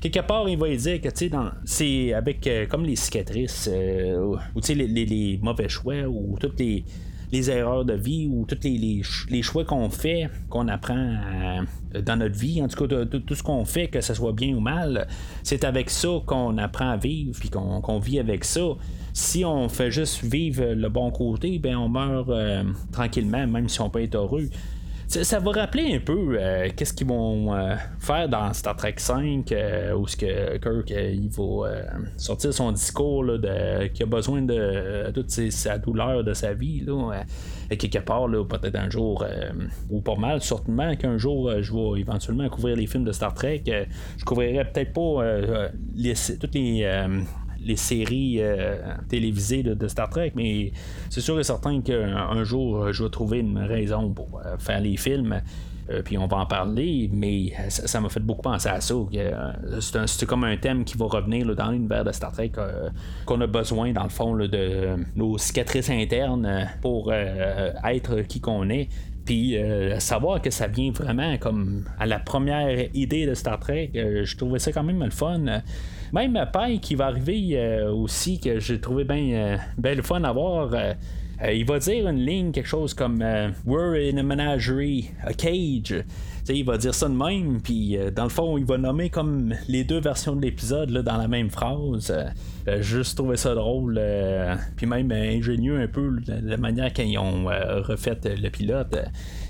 [0.00, 1.08] quelque part, il va dire que,
[1.64, 6.84] c'est avec euh, comme les cicatrices, euh, ou, les, mauvais choix, ou toutes les,
[7.50, 12.62] erreurs de vie, ou tous les, les, choix qu'on fait, qu'on apprend dans notre vie,
[12.62, 15.06] en tout cas, tout ce qu'on fait, que ce soit bien ou mal,
[15.42, 18.62] c'est avec ça qu'on apprend à vivre, puis qu'on vit avec ça.
[19.12, 23.80] Si on fait juste vivre le bon côté, ben on meurt euh, tranquillement, même si
[23.80, 24.48] on peut être heureux.
[25.08, 29.50] Ça, va rappeler un peu euh, qu'est-ce qu'ils vont euh, faire dans Star Trek 5
[29.52, 31.72] euh, où ce que Kirk il va
[32.18, 36.84] sortir son discours là, de, qu'il a besoin de toute sa douleur de sa vie
[36.86, 37.24] là,
[37.70, 39.24] quelque part peut-être un jour
[39.88, 43.62] ou pas mal certainement qu'un jour je vais éventuellement couvrir les films de Star Trek.
[44.18, 45.70] Je couvrirai peut-être pas
[46.38, 46.84] toutes les
[47.64, 48.76] les séries euh,
[49.08, 50.72] télévisées de, Star Trek, mais
[51.10, 54.96] c'est sûr et certain qu'un jour, je vais trouver une raison pour euh, faire les
[54.96, 55.40] films.
[55.90, 58.94] Euh, puis on va en parler, mais ça m'a fait beaucoup penser à ça.
[60.06, 62.52] c'est, comme un thème qui va revenir dans l'univers de Star Trek,
[63.24, 68.88] qu'on a besoin, dans le fond, de nos cicatrices internes pour être qui qu'on est.
[69.24, 69.56] Puis
[69.98, 74.58] savoir que ça vient vraiment comme à la première idée de Star Trek, je trouvais
[74.58, 75.62] ça quand même le fun.
[76.12, 80.70] Même Pike qui va arriver aussi, que j'ai trouvé bien ben le fun à voir.
[81.44, 83.22] il va dire une ligne, quelque chose comme
[83.66, 86.04] We're in a menagerie, a cage
[86.54, 89.54] il va dire ça de même, puis euh, dans le fond, il va nommer comme
[89.68, 92.10] les deux versions de l'épisode dans la même phrase.
[92.10, 92.24] Euh,
[92.68, 93.98] euh, juste trouvé ça drôle,
[94.76, 98.94] puis même ingénieux un peu la, manière qu'ils ont refait le pilote.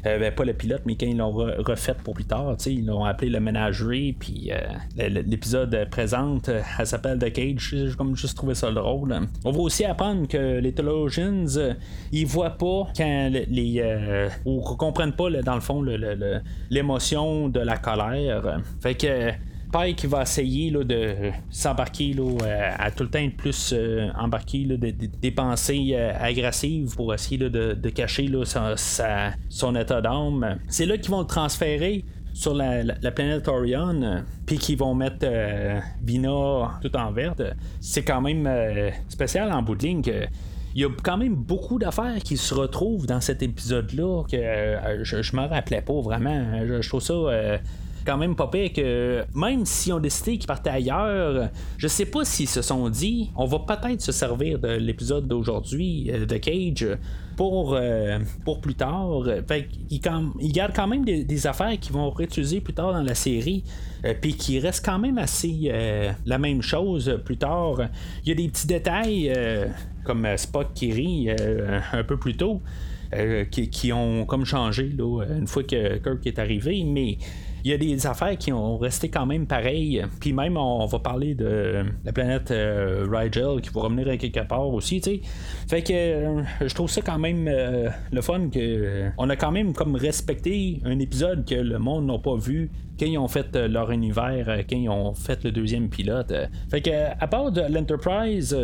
[0.05, 3.29] Ben, pas le pilote, mais quand ils l'ont refait pour plus tard, ils l'ont appelé
[3.29, 4.53] le ménagerie, puis
[4.97, 7.71] l'épisode présente, elle s'appelle The Cage.
[7.71, 9.19] J'ai juste trouvé ça drôle.
[9.45, 11.47] On va aussi apprendre que les Theologians,
[12.13, 13.83] ils voient pas quand les.
[14.45, 15.83] ou comprennent pas, dans le fond,
[16.97, 18.61] de la colère.
[18.81, 19.33] Fait que
[19.73, 25.31] Pike va essayer là, de s'embarquer euh, à tout le temps plus euh, embarqué des
[25.31, 28.31] pensées euh, agressives pour essayer de, cacher
[29.49, 30.59] son, état d'âme.
[30.69, 35.27] C'est là qu'ils vont le transférer sur la, planète Orion, puis qu'ils vont mettre
[36.03, 37.43] Vina tout en verte.
[37.81, 38.49] C'est quand même
[39.09, 40.03] spécial en bout de ligne
[40.75, 45.05] il y a quand même beaucoup d'affaires qui se retrouvent dans cet épisode-là que euh,
[45.05, 46.67] je, je me rappelais pas vraiment.
[46.67, 47.15] Je, trouve ça.
[47.15, 47.59] Euh,
[48.09, 52.25] quand même pas pire que même si on décidé qu'ils partaient ailleurs, je sais pas
[52.25, 56.87] s'ils se sont dit on va peut-être se servir de l'épisode d'aujourd'hui euh, de Cage
[57.37, 57.79] pour,
[58.45, 59.23] pour plus tard.
[59.47, 63.63] Fait ils, gardent quand même des, affaires qui vont réutiliser plus tard dans la série.
[64.21, 65.71] puis qui restent quand même assez
[66.27, 67.77] la même chose plus tard.
[68.25, 69.33] Il y a des petits détails
[70.09, 72.61] comme euh, Spock qui rit euh, un peu plus tôt.
[73.15, 77.17] Euh, qui, ont comme changé une fois que Kirk est arrivé, mais
[77.65, 80.05] il y a des affaires qui ont resté quand même pareilles.
[80.21, 84.69] Puis même, on, va parler de la planète Rigel qui va revenir à quelque part
[84.69, 85.21] aussi, tu sais.
[85.69, 87.49] Fait que je trouve ça quand même
[88.11, 92.19] le fun que on a quand même comme respecté un épisode que le monde n'a
[92.19, 95.53] pas vu quand ils ont fait euh, leur univers, euh, quand ils ont fait le
[95.53, 96.31] deuxième pilote.
[96.33, 96.47] Euh.
[96.71, 98.57] Fait que, à part de l'Enterprise,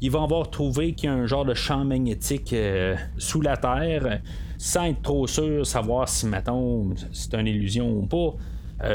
[0.00, 2.54] ils vont avoir trouvé qu'il y a un genre de champ magnétique
[3.18, 4.20] sous la Terre,
[4.62, 8.36] sans être trop sûr savoir si, mettons, c'est une illusion ou pas.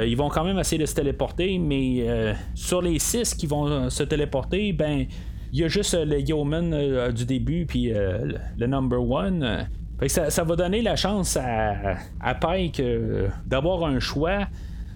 [0.05, 4.03] ils vont quand même essayer de se téléporter, mais sur les six qui vont se
[4.03, 5.05] téléporter, ben
[5.51, 9.67] il y a juste le Yeoman du début puis le number one.
[10.07, 12.81] Ça, va donner la chance à, à Pike
[13.45, 14.47] d'avoir un choix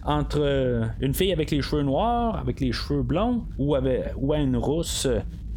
[0.03, 4.34] entre euh, une fille avec les cheveux noirs, avec les cheveux blonds, ou, avec, ou
[4.34, 5.07] une rousse.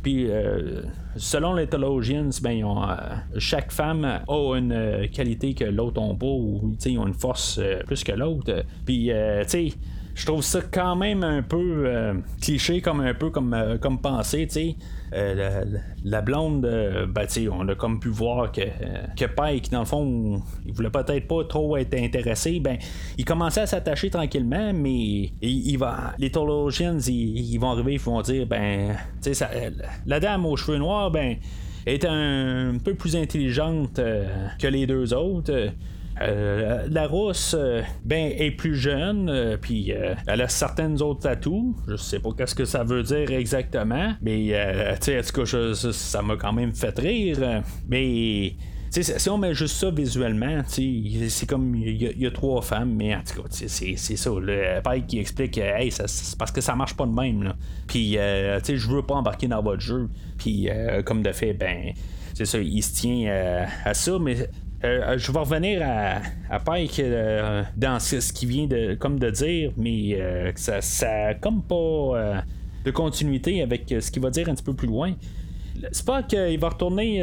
[0.05, 0.83] Puis, euh,
[1.17, 6.77] selon les theologians, ben, euh, chaque femme a une qualité que l'autre n'a pas, ou
[6.85, 8.65] ils ont une force plus que l'autre.
[8.85, 9.73] Puis, tu sais,
[10.15, 14.53] je trouve ça quand même un peu cliché, comme un peu comme, comme pensée, tu
[14.53, 14.77] sais.
[15.15, 15.65] Euh,
[16.05, 18.63] la, blonde, ben, on a comme pu voir que,
[19.17, 22.59] que Pike, dans le fond, il voulait peut-être pas trop être intéressé.
[22.59, 22.79] Ben,
[23.17, 28.23] il commençait à s'attacher tranquillement, mais il, va, les Tolosians, ils, vont arriver, ils vont
[28.23, 29.51] dire, ben, ça,
[30.05, 31.37] la dame aux cheveux noirs, ben,
[31.87, 34.27] est un, peu plus intelligente euh,
[34.59, 35.71] que les deux autres.
[36.21, 39.93] Euh, la rousse, euh, ben, est plus jeune, euh, puis
[40.27, 41.75] elle a certaines autres atouts.
[41.89, 46.53] Je sais pas qu'est-ce que ça veut dire exactement, mais tu sais, ça m'a quand
[46.53, 47.63] même fait rire.
[47.89, 48.55] Mais
[48.91, 53.23] si on met juste ça visuellement, c'est comme il y, a trois femmes, mais en
[53.23, 54.31] tout cas, c'est ça.
[54.31, 57.55] Le Pike qui explique hey, c'est parce que ça marche pas de même.
[57.89, 60.09] Puis, je veux pas embarquer dans votre jeu.
[60.39, 60.69] Puis,
[61.05, 61.93] comme de fait, ben,
[62.35, 64.49] c'est ça, il se tient à ça, mais
[64.85, 66.21] euh, euh, je vais revenir à,
[66.51, 70.19] à Pike euh, dans ce, qu'il vient de, comme de dire, mais
[70.57, 72.43] ça, ça comme pas
[72.85, 75.15] de continuité avec ce qu'il va dire un petit peu plus loin.
[76.07, 77.23] Pas qu'il va retourner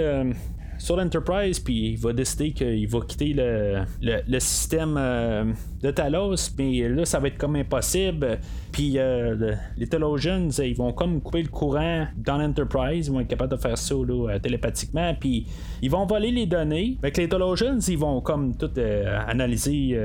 [0.82, 5.46] sur l'Enterprise, puis il va décider qu'il va quitter le, le, système euh,
[5.84, 8.40] de Talos, mais là, ça va être comme impossible.
[8.72, 13.28] Puis euh, les Talosians, ils vont comme couper le courant dans l'Enterprise, ils vont être
[13.28, 15.46] capables de faire ça là, télépathiquement, puis
[15.84, 16.98] ils vont voler les données.
[17.04, 19.96] Avec les Talosians, ils vont comme tout euh, analyser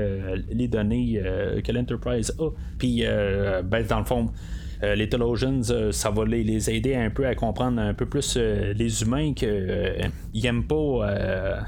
[0.51, 1.19] les données
[1.63, 4.29] que l'Enterprise a, puis ben, dans le fond,
[4.83, 8.35] euh, les Theologians, euh, ça va les, aider un peu à comprendre un peu plus
[8.37, 10.77] euh, les humains qu'ils n'aiment pas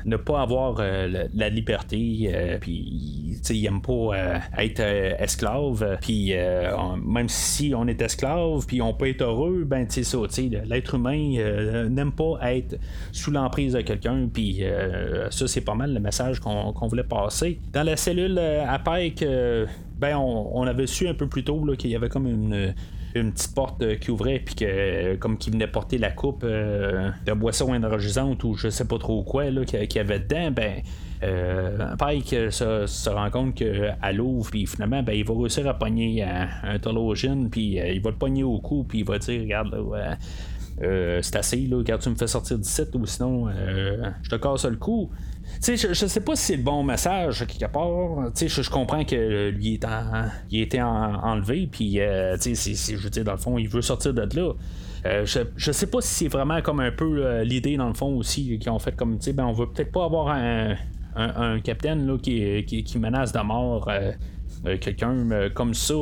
[0.06, 2.32] ne pas avoir la, liberté,
[2.62, 6.34] puis ils n'aiment pas être esclave, puis
[7.04, 10.18] même si on est esclave, puis on peut être heureux, ben tu ça,
[10.66, 12.78] l'être humain n'aime pas être
[13.12, 14.64] sous l'emprise de quelqu'un, puis
[15.30, 17.60] ça c'est pas mal le message qu'on voulait passer.
[17.74, 18.78] Dans la cellule à
[20.00, 22.74] ben, on, avait su un peu plus tôt qu'il y avait comme une
[23.16, 26.44] une petite porte euh, qui ouvrait puis que euh, comme qui venait porter la coupe
[26.44, 30.82] euh, de boisson énergisante ou je sais pas trop quoi qu'il y avait dedans ben
[32.00, 36.48] Pike se, rend compte qu'elle l'ouvre, puis finalement, ben, il va réussir à pogner un,
[36.64, 36.80] un
[37.52, 39.76] puis il va le pogner au cou, puis il va dire Regarde,
[40.80, 44.78] c'est assez, là, tu me fais sortir du site, ou sinon, je te casse le
[44.78, 45.10] cou.
[45.62, 48.32] Je, je sais pas si c'est le bon message quelque part.
[48.36, 49.86] Je, comprends que lui est
[50.50, 54.14] il a été enlevé, puis euh, je veux dire, dans le fond, il veut sortir
[54.14, 54.54] de là.
[55.06, 57.94] Euh, je, je sais pas si c'est vraiment comme un peu euh, l'idée dans le
[57.94, 60.76] fond aussi qui ont fait comme tu sais ben on veut peut-être pas avoir un,
[61.16, 63.90] un, capitaine là, qui, qui, menace de mort
[64.82, 65.94] quelqu'un comme ça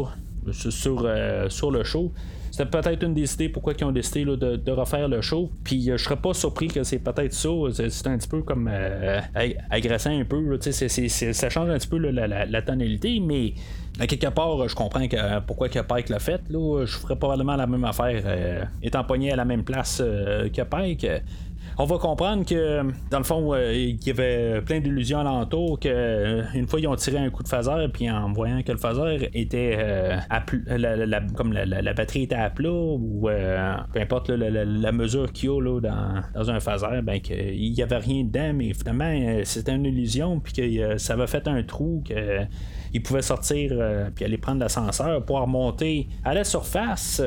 [0.51, 1.07] sur,
[1.49, 2.11] sur le show
[2.57, 5.51] c'était peut-être une des idées pourquoi ils ont décidé de, refaire le show.
[5.63, 7.49] Puis euh, je serais pas surpris que c'est peut-être ça.
[7.71, 9.21] C'est un petit peu comme euh,
[9.69, 10.57] agressant un peu.
[10.59, 13.53] ça change un petit peu la, tonalité, mais
[14.07, 16.41] quelque part, je comprends que, pourquoi que Pike l'a fait.
[16.49, 20.61] Là, je ferais probablement la même affaire euh, étant pogné à la même place que
[20.63, 21.05] Pike
[21.79, 25.87] on va comprendre que, dans le fond, euh, il y avait plein d'illusions alentour, que
[25.87, 28.79] euh, une fois ils ont tiré un coup de phaser, puis en voyant que le
[28.79, 30.43] phaser était euh, à
[31.35, 33.29] comme la, batterie était à plat, ou
[33.93, 38.23] peu importe la, mesure qu'il y a dans, un phaser, ben qu'il n'y avait rien
[38.23, 42.39] dedans, mais finalement, c'était une illusion, puis que ça avait fait un trou que
[42.93, 43.73] il pouvait sortir
[44.15, 47.21] puis aller prendre l'ascenseur pour remonter à la surface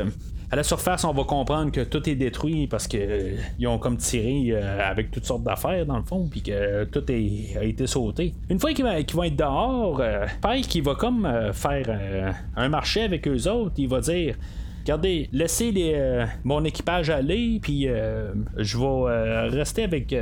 [0.50, 3.96] à la surface, on va comprendre que tout est détruit parce qu'ils euh, ont comme
[3.96, 8.34] tiré euh, avec toutes sortes d'affaires dans le fond, puis que tout a été sauté.
[8.48, 13.28] Une fois qu'ils vont être dehors, euh, Pike il va comme faire un marché avec
[13.28, 13.74] eux autres.
[13.78, 14.34] Il va dire
[14.80, 15.94] regardez, laissez
[16.42, 17.86] mon équipage aller, puis
[18.56, 20.14] je vais rester avec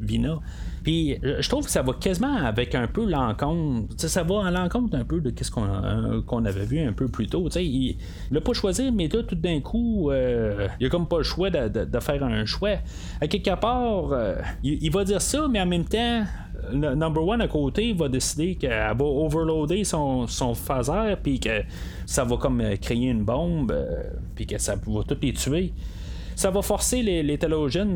[0.00, 0.38] Vina.
[0.82, 3.94] Puis je trouve que ça va quasiment avec un peu l'encontre.
[3.96, 7.26] Ça va à l'encontre un peu de ce qu'on euh, avait vu un peu plus
[7.26, 7.48] tôt.
[7.56, 7.96] il
[8.30, 11.50] n'a pas choisi, mais là, tout d'un coup, euh, il a comme pas le choix
[11.50, 12.76] de, faire un choix.
[13.20, 16.24] À quelque part, euh, il, va dire ça, mais en même temps,
[16.72, 21.62] le number one à côté va décider qu'elle va overloader son, son phaser, puis que
[22.06, 23.74] ça va comme créer une bombe,
[24.34, 25.72] puis que ça va tout les tuer
[26.42, 27.38] ça va forcer les, les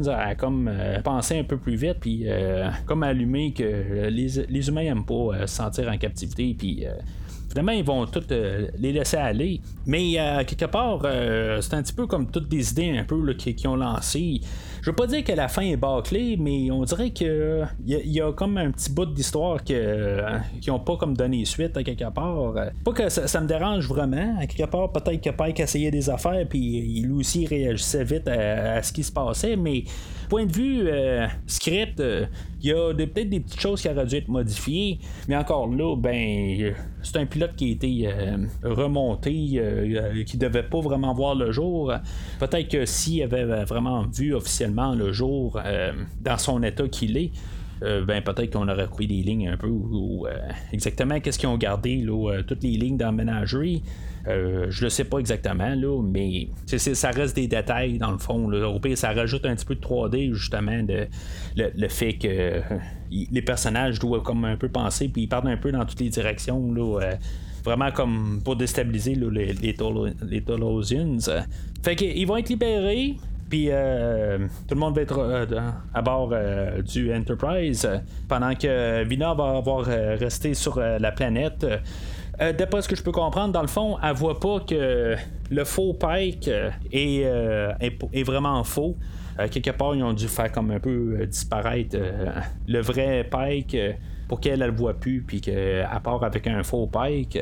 [0.08, 4.84] à comme euh, penser un peu plus vite, puis euh, comme allumer que les, humains
[4.84, 6.86] n'aiment pas euh, se sentir en captivité, puis
[7.56, 9.60] finalement, ils vont tous les laisser aller.
[9.86, 10.12] Mais
[10.46, 11.00] quelque part,
[11.62, 14.40] c'est un petit peu comme toutes des idées un peu qui, ont lancé.
[14.82, 18.20] Je veux pas dire que la fin est bâclée, mais on dirait que il y,
[18.20, 20.22] a comme un petit bout d'histoire que
[20.60, 22.52] qui ont pas comme donné suite à quelque part.
[22.84, 24.36] Pas que ça, me dérange vraiment.
[24.38, 28.82] À quelque part, peut-être que Pike essayait des affaires, puis il aussi réagissait vite à,
[28.82, 29.84] ce qui se passait, mais
[30.28, 32.26] point de vue euh, script, il euh,
[32.62, 34.98] y a peut-être des petites choses qui auraient dû être modifiées,
[35.28, 39.62] mais encore là, ben c'est un pilote qui a été euh, remonté,
[40.26, 41.92] qui devait pas vraiment voir le jour.
[42.38, 47.30] Peut-être que s'il avait vraiment vu officiellement le jour euh, dans son état qu'il est.
[47.82, 51.58] Euh, ben peut-être qu'on aurait coupé des lignes un peu euh, exactement qu'est-ce qu'ils ont
[51.58, 52.06] gardé
[52.46, 53.82] toutes les lignes dans ménagerie
[54.26, 58.50] je ne sais pas exactement là, mais ça reste des détails dans le fond
[58.94, 61.06] ça rajoute un petit peu de 3D justement de
[61.56, 62.60] le, fait que
[63.10, 66.08] les personnages doivent comme un peu penser puis ils partent un peu dans toutes les
[66.08, 67.16] directions là,
[67.66, 69.76] vraiment comme pour déstabiliser les, les,
[70.22, 71.18] les Tolosians.
[71.82, 73.16] Fait qu'ils vont être libérés.
[73.48, 75.46] Puis euh, tout le monde va être euh,
[75.94, 77.88] à bord euh, du Enterprise
[78.28, 81.64] pendant que Vina va avoir resté sur la planète.
[82.38, 85.16] D'après ce que je peux comprendre, dans le fond, elle voit pas que
[85.50, 86.50] le faux Pike
[86.92, 88.96] est, est, vraiment faux.
[89.50, 91.96] quelque part, ils ont dû faire comme un peu disparaître
[92.66, 93.76] le vrai Pike
[94.28, 97.38] pour qu'elle ne le voit plus, puis qu'elle part avec un faux Pike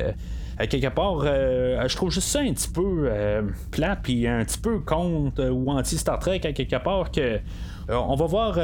[0.63, 4.59] quelque part, euh, je trouve juste ça un petit peu euh, plat, puis un petit
[4.59, 7.21] peu contre ou anti-Star Trek à quelque part que.
[7.21, 7.39] Euh,
[7.87, 8.57] on va voir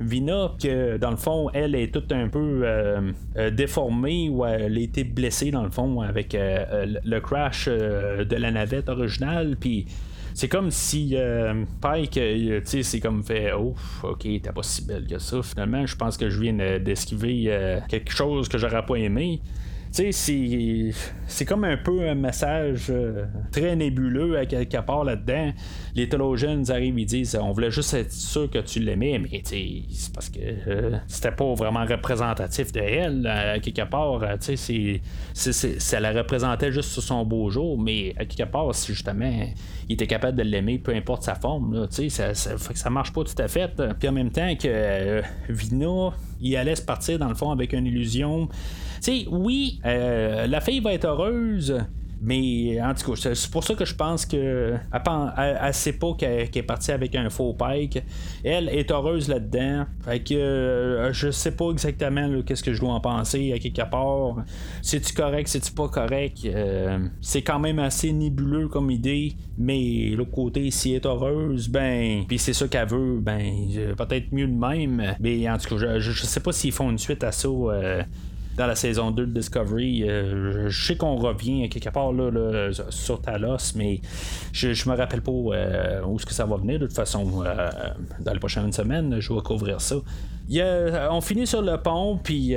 [0.00, 2.66] Vina que dans le fond elle est toute un peu
[3.52, 8.88] déformée ou elle a été blessée dans le fond avec le crash de la navette
[8.88, 9.86] originale puis
[10.38, 11.16] c'est comme si
[11.80, 13.74] Pike, tu sais, c'est comme fait, oh,
[14.04, 15.42] ok, t'es pas si belle que ça.
[15.42, 19.40] Finalement, je pense que je viens d'esquiver quelque chose que j'aurais pas aimé.
[19.92, 20.92] Tu sais,
[21.26, 25.52] c'est comme un peu un message euh, très nébuleux à quelque part là-dedans.
[25.94, 30.12] Les théologiens arrivent, ils disent on voulait juste être sûr que tu l'aimais, mais c'est
[30.12, 33.26] parce que euh, c'était pas vraiment représentatif de elle.
[33.26, 35.00] À quelque part, euh, tu sais,
[35.78, 39.30] ça la représentait juste sur son beau jour, mais à quelque part, si justement
[39.88, 43.12] il était capable de l'aimer, peu importe sa forme, tu sais, ça, ça, ça marche
[43.12, 43.70] pas tout à fait.
[43.98, 47.86] Puis en même temps que Vina il allait se partir dans le fond avec une
[47.86, 48.48] illusion.
[49.00, 51.74] Sais, oui, la fille va être heureuse,
[52.20, 56.48] mais en tout cas, c'est pour ça que je pense que elle, sait pas qu'elle
[56.52, 58.02] est partie avec un faux Pike.
[58.42, 59.84] Elle est heureuse là-dedans.
[60.04, 63.88] Fait que euh, je sais pas exactement qu'est-ce que je dois en penser à quelque
[63.88, 64.44] part.
[64.82, 66.38] C'est-tu correct, c'est-tu pas correct?
[66.44, 69.34] Euh, c'est quand même assez nébuleux comme idée.
[69.56, 73.94] Mais l'autre côté, si elle est heureuse, ben, puis c'est ça qu'elle veut, ben, euh,
[73.94, 75.14] peut-être mieux de même.
[75.20, 77.48] Mais en tout cas, je, je sais pas s'ils font une suite à ça
[78.58, 80.02] dans la saison 2 de Discovery.
[80.02, 84.00] Euh, je sais qu'on revient quelque part là, sur Talos, mais
[84.52, 86.80] je, je me rappelle pas euh, où est-ce que ça va venir.
[86.80, 87.70] De toute façon, euh,
[88.18, 89.96] dans les prochaines semaines, je vais couvrir ça.
[91.10, 92.56] on finit sur le pont, puis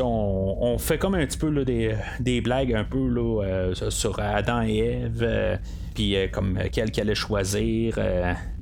[0.00, 5.58] on, fait comme un petit peu des, blagues un peu sur Adam et Ève,
[5.94, 7.98] puis comme quelle qu'elle allait choisir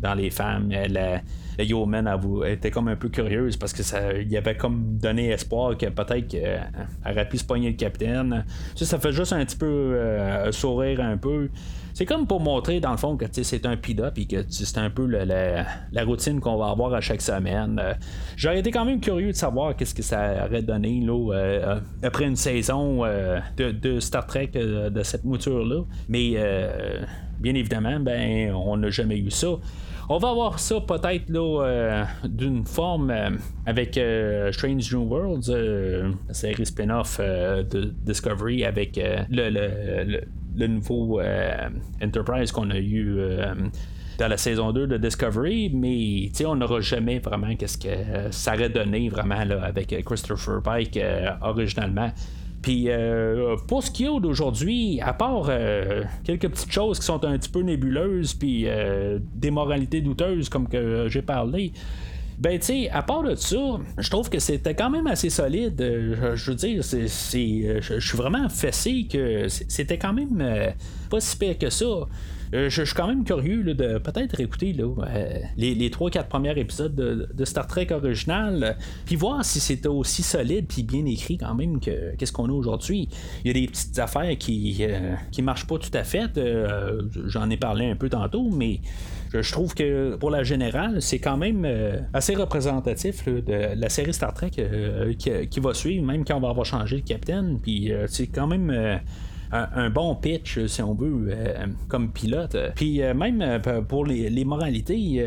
[0.02, 0.72] dans les femmes.
[1.58, 2.08] La Yeoman
[2.46, 6.28] était comme un peu curieuse parce que ça y avait comme donné espoir que peut-être
[6.28, 6.70] qu'elle
[7.08, 8.44] aurait pu se pogner le capitaine.
[8.74, 11.48] Ça, fait juste un petit peu euh, sourire un peu.
[11.92, 14.90] C'est comme pour montrer dans le fond que c'est un pilote et que c'est un
[14.90, 17.80] peu la, routine qu'on va avoir à chaque semaine.
[17.80, 17.94] Euh,
[18.36, 22.24] j'aurais été quand même curieux de savoir qu'est-ce que ça aurait donné là, euh, après
[22.24, 23.04] une saison
[23.56, 25.82] de, Star Trek de cette mouture-là.
[26.08, 26.34] Mais
[27.38, 29.48] bien évidemment, ben on n'a jamais eu ça.
[30.08, 33.30] On va avoir ça peut-être là euh, d'une forme euh,
[33.64, 35.48] avec euh, Strange New Worlds,
[36.28, 39.00] la série spin-off de Discovery avec
[39.30, 41.20] le, nouveau
[42.02, 43.18] Enterprise qu'on a eu
[44.18, 48.68] dans la saison 2 de Discovery, mais on n'aura jamais vraiment qu'est-ce que ça aurait
[48.68, 51.00] donné vraiment là, avec Christopher Pike
[51.40, 52.10] originalement.
[52.64, 57.22] Puis euh, pour ce qui est d'aujourd'hui, à part euh, quelques petites choses qui sont
[57.22, 61.74] un petit peu nébuleuses, puis euh, des moralités douteuses comme que j'ai parlé,
[62.38, 63.58] ben, tu sais, à part de ça,
[63.98, 65.74] je trouve que c'était quand même assez solide.
[65.78, 70.42] Je, veux dire, c'est, je suis vraiment fessé que c'était quand même
[71.10, 71.84] pas si pire que ça.
[72.54, 76.94] Euh, je, suis quand même curieux de peut-être écouter euh, les, les 3-4 premiers épisodes
[76.94, 81.80] de, Star Trek original, puis voir si c'était aussi solide puis bien écrit quand même
[81.80, 83.08] que qu'est-ce qu'on a aujourd'hui.
[83.44, 86.30] Il y a des petites affaires qui, euh, qui marchent pas tout à fait.
[87.26, 88.80] J'en ai parlé un peu tantôt, mais
[89.32, 91.66] je trouve que pour la générale, c'est quand même
[92.12, 94.52] assez représentatif de la série Star Trek
[95.18, 97.58] qui, va suivre, même quand on va avoir changé de capitaine.
[97.60, 99.00] Puis c'est quand même
[99.52, 102.56] un, bon pitch, si on veut, euh, comme pilote.
[102.74, 105.24] Puis euh, même euh, pour les, moralités,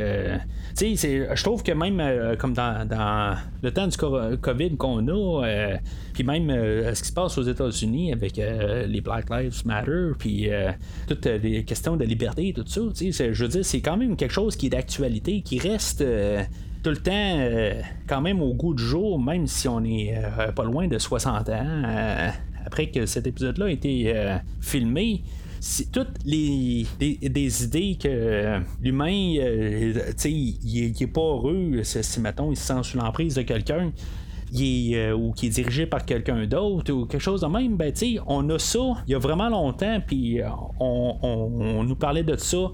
[0.76, 5.78] je trouve que même comme dans, le temps du COVID qu'on a,
[6.14, 6.50] puis même
[6.94, 10.50] ce qui se passe aux États-Unis avec les Black Lives Matter, puis
[11.08, 14.56] toutes les questions de liberté, tout ça, je veux dire, c'est quand même quelque chose
[14.56, 16.04] qui est d'actualité, qui reste
[16.84, 17.40] tout le temps
[18.08, 20.14] quand même au goût du jour, même si on est
[20.56, 22.32] pas loin de 60 ans
[22.68, 25.24] après que cet épisode-là a été euh, filmé,
[25.94, 29.94] toutes les des, idées que euh, l'humain, euh,
[30.26, 33.94] il, est pas heureux si, mettons, il se sent sous l'emprise de quelqu'un.
[34.54, 38.50] ou qui est dirigé par quelqu'un d'autre ou quelque chose de même, ben tu on
[38.50, 40.42] a ça il y a vraiment longtemps, puis
[40.82, 42.68] on, nous parlait de ça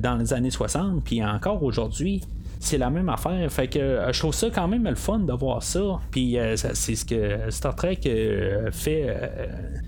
[0.00, 2.20] dans les années 60, puis encore aujourd'hui,
[2.64, 3.50] c'est la même affaire.
[3.52, 6.00] Fait que euh, je trouve ça quand même le fun de voir ça.
[6.10, 9.16] Puis euh, c'est ce que Star Trek euh, fait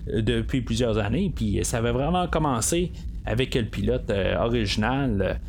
[0.07, 1.31] depuis plusieurs années.
[1.35, 2.91] Puis ça avait vraiment commencé
[3.25, 5.39] avec le pilote original.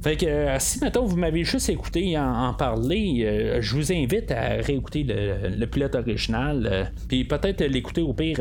[0.00, 4.30] Fait que euh, si maintenant vous m'avez juste écouté en, parler, euh, je vous invite
[4.30, 8.38] à réécouter le, pilote original, euh, puis peut-être l'écouter au pire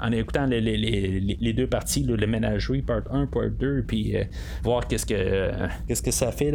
[0.00, 4.14] en écoutant les, deux parties, le ménagerie part 1, part 2, puis
[4.62, 5.50] voir qu'est-ce que
[5.86, 6.50] qu'est-ce que ça fait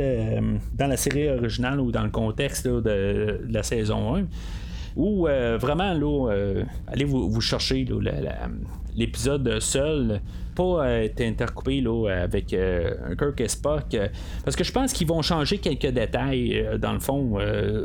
[0.73, 4.25] dans la série originale ou dans le contexte de, la saison 1
[4.95, 5.27] ou
[5.59, 6.29] vraiment là,
[6.87, 7.85] allez vous, chercher
[8.95, 10.21] l'épisode seul
[10.55, 13.93] pas être intercoupé là, avec euh, Kirk et Spock.
[13.93, 14.07] Euh,
[14.43, 17.37] parce que je pense qu'ils vont changer quelques détails, euh, dans le fond,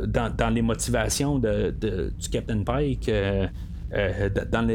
[0.07, 3.11] dans, les motivations de, du Captain Pike.
[3.93, 4.67] Euh, dans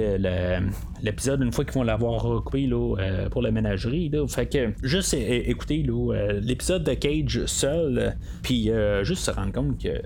[1.02, 4.08] l'épisode, une fois qu'ils vont l'avoir recoupé là, euh, pour la ménagerie.
[4.08, 4.26] Là.
[4.26, 8.70] Fait que juste écouter euh, l'épisode de Cage seul, puis
[9.02, 10.00] juste se rendre compte que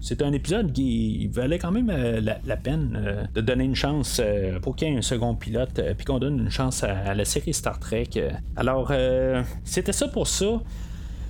[0.00, 4.20] c'est un épisode qui valait quand même la, peine de donner une chance
[4.62, 7.52] pour qu'il y ait un second pilote, puis qu'on donne une chance à, la série
[7.52, 8.10] Star Trek.
[8.56, 8.92] Alors,
[9.64, 10.60] c'était ça pour ça.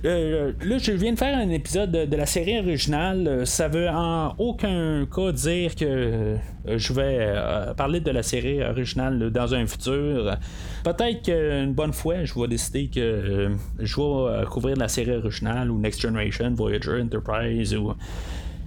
[0.05, 3.27] Euh, là, je viens de faire un épisode de, la série originale.
[3.27, 8.61] Euh, ça veut en aucun cas dire que euh, je vais parler de la série
[8.61, 10.37] originale dans un futur.
[10.83, 15.79] Peut-être qu'une bonne fois, je vais décider que je vais couvrir la série originale ou
[15.79, 17.93] Next Generation, Voyager, Enterprise ou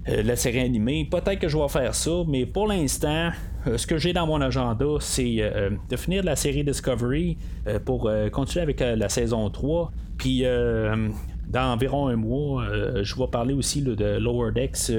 [0.07, 1.07] la série animée.
[1.09, 3.31] Peut-être que je vais faire ça, mais pour l'instant,
[3.75, 5.51] ce que j'ai dans mon agenda, c'est
[5.89, 7.37] de finir la série Discovery
[7.85, 9.91] pour continuer avec la saison 3.
[10.17, 12.65] Puis dans environ un mois,
[13.01, 14.91] je vais parler aussi de Lower Decks.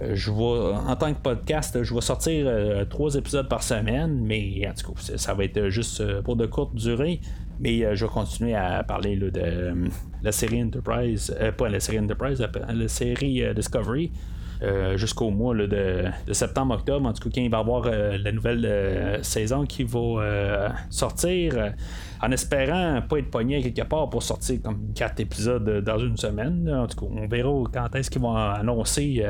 [0.00, 2.46] en tant que podcast, je vais sortir
[2.88, 6.74] trois épisodes par semaine, mais en tout cas, ça va être juste pour de courte
[6.76, 7.20] durée.
[7.60, 9.74] Mais je vais continuer à parler de
[10.22, 14.12] la série Enterprise, pas la série Enterprise, la série Discovery.
[14.60, 17.06] Euh, jusqu'au mois de, septembre-octobre.
[17.06, 20.74] En tout cas, quand il va y avoir euh, la nouvelle euh, saison qui va
[20.90, 21.74] sortir,
[22.20, 26.68] en espérant pas être pogné quelque part pour sortir comme 4 épisodes dans une semaine.
[26.68, 29.24] En tout cas, on verra quand est-ce qu'ils vont annoncer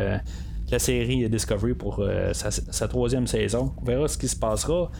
[0.70, 2.02] la série Discovery pour
[2.32, 3.74] sa, troisième saison.
[3.82, 4.90] On verra ce qui se passera.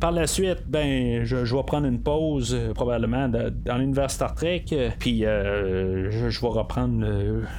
[0.00, 4.64] Par la suite, ben, je, vais prendre une pause euh, probablement dans l'univers Star Trek,
[4.70, 7.04] euh, puis euh, je, vais reprendre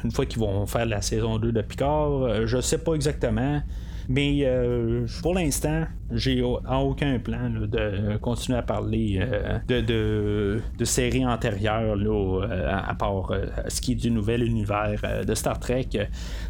[0.06, 2.48] une fois qu'ils vont faire la saison 2 de Picard.
[2.48, 3.62] je sais pas exactement.
[4.10, 11.24] Mais euh, pour l'instant, j'ai aucun plan de continuer à parler euh, de, de, séries
[11.24, 13.32] antérieures euh, à part
[13.68, 15.90] ce qui est du nouvel univers de Star Trek.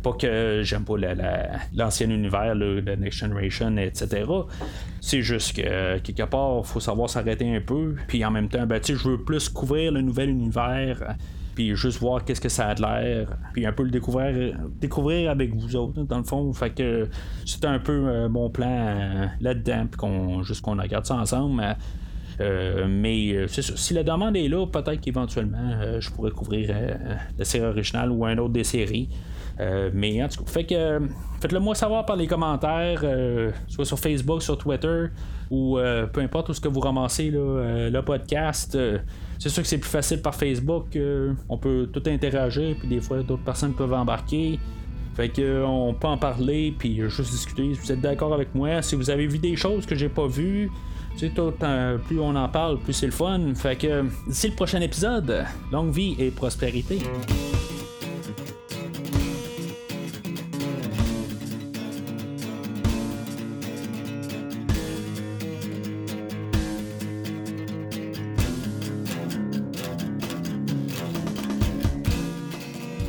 [0.01, 0.93] Pas que j'aime pas
[1.75, 4.23] l'ancien univers, le Next Generation, etc.
[5.01, 7.95] C'est juste que quelque part, faut savoir s'arrêter un peu.
[8.07, 11.17] Puis en même temps, ben, je veux plus couvrir le nouvel univers
[11.59, 15.29] puis juste voir qu'est-ce que ça a de l'air, puis un peu le découvrir, découvrir
[15.29, 16.53] avec vous autres, dans le fond.
[16.53, 17.09] Fait que
[17.45, 21.61] c'était un peu euh, mon plan euh, là-dedans, puis qu'on, juste qu'on regarde ça ensemble.
[22.39, 23.73] Euh, mais c'est ça.
[23.75, 26.73] Si la demande est là, peut-être qu'éventuellement, je pourrais couvrir
[27.37, 29.09] la série originale ou un autre des séries.
[29.93, 31.01] mais en tout cas, fait que
[31.41, 33.03] faites-le moi savoir par les commentaires,
[33.67, 35.07] soit sur Facebook, sur Twitter,
[35.49, 35.77] ou
[36.13, 38.77] peu importe où ce que vous ramassez le podcast.
[39.39, 40.97] C'est sûr que c'est plus facile par Facebook.
[40.97, 44.59] Euh, on peut tout interagir, puis des fois d'autres personnes peuvent embarquer.
[45.15, 47.73] Fait que euh, on peut en parler, puis juste discuter.
[47.73, 50.27] Si vous êtes d'accord avec moi, si vous avez vu des choses que j'ai pas
[50.27, 50.69] vues,
[51.35, 51.53] tout,
[52.05, 53.53] plus on en parle, plus c'est le fun.
[53.55, 56.99] Fait que d'ici le prochain épisode, longue vie et prospérité.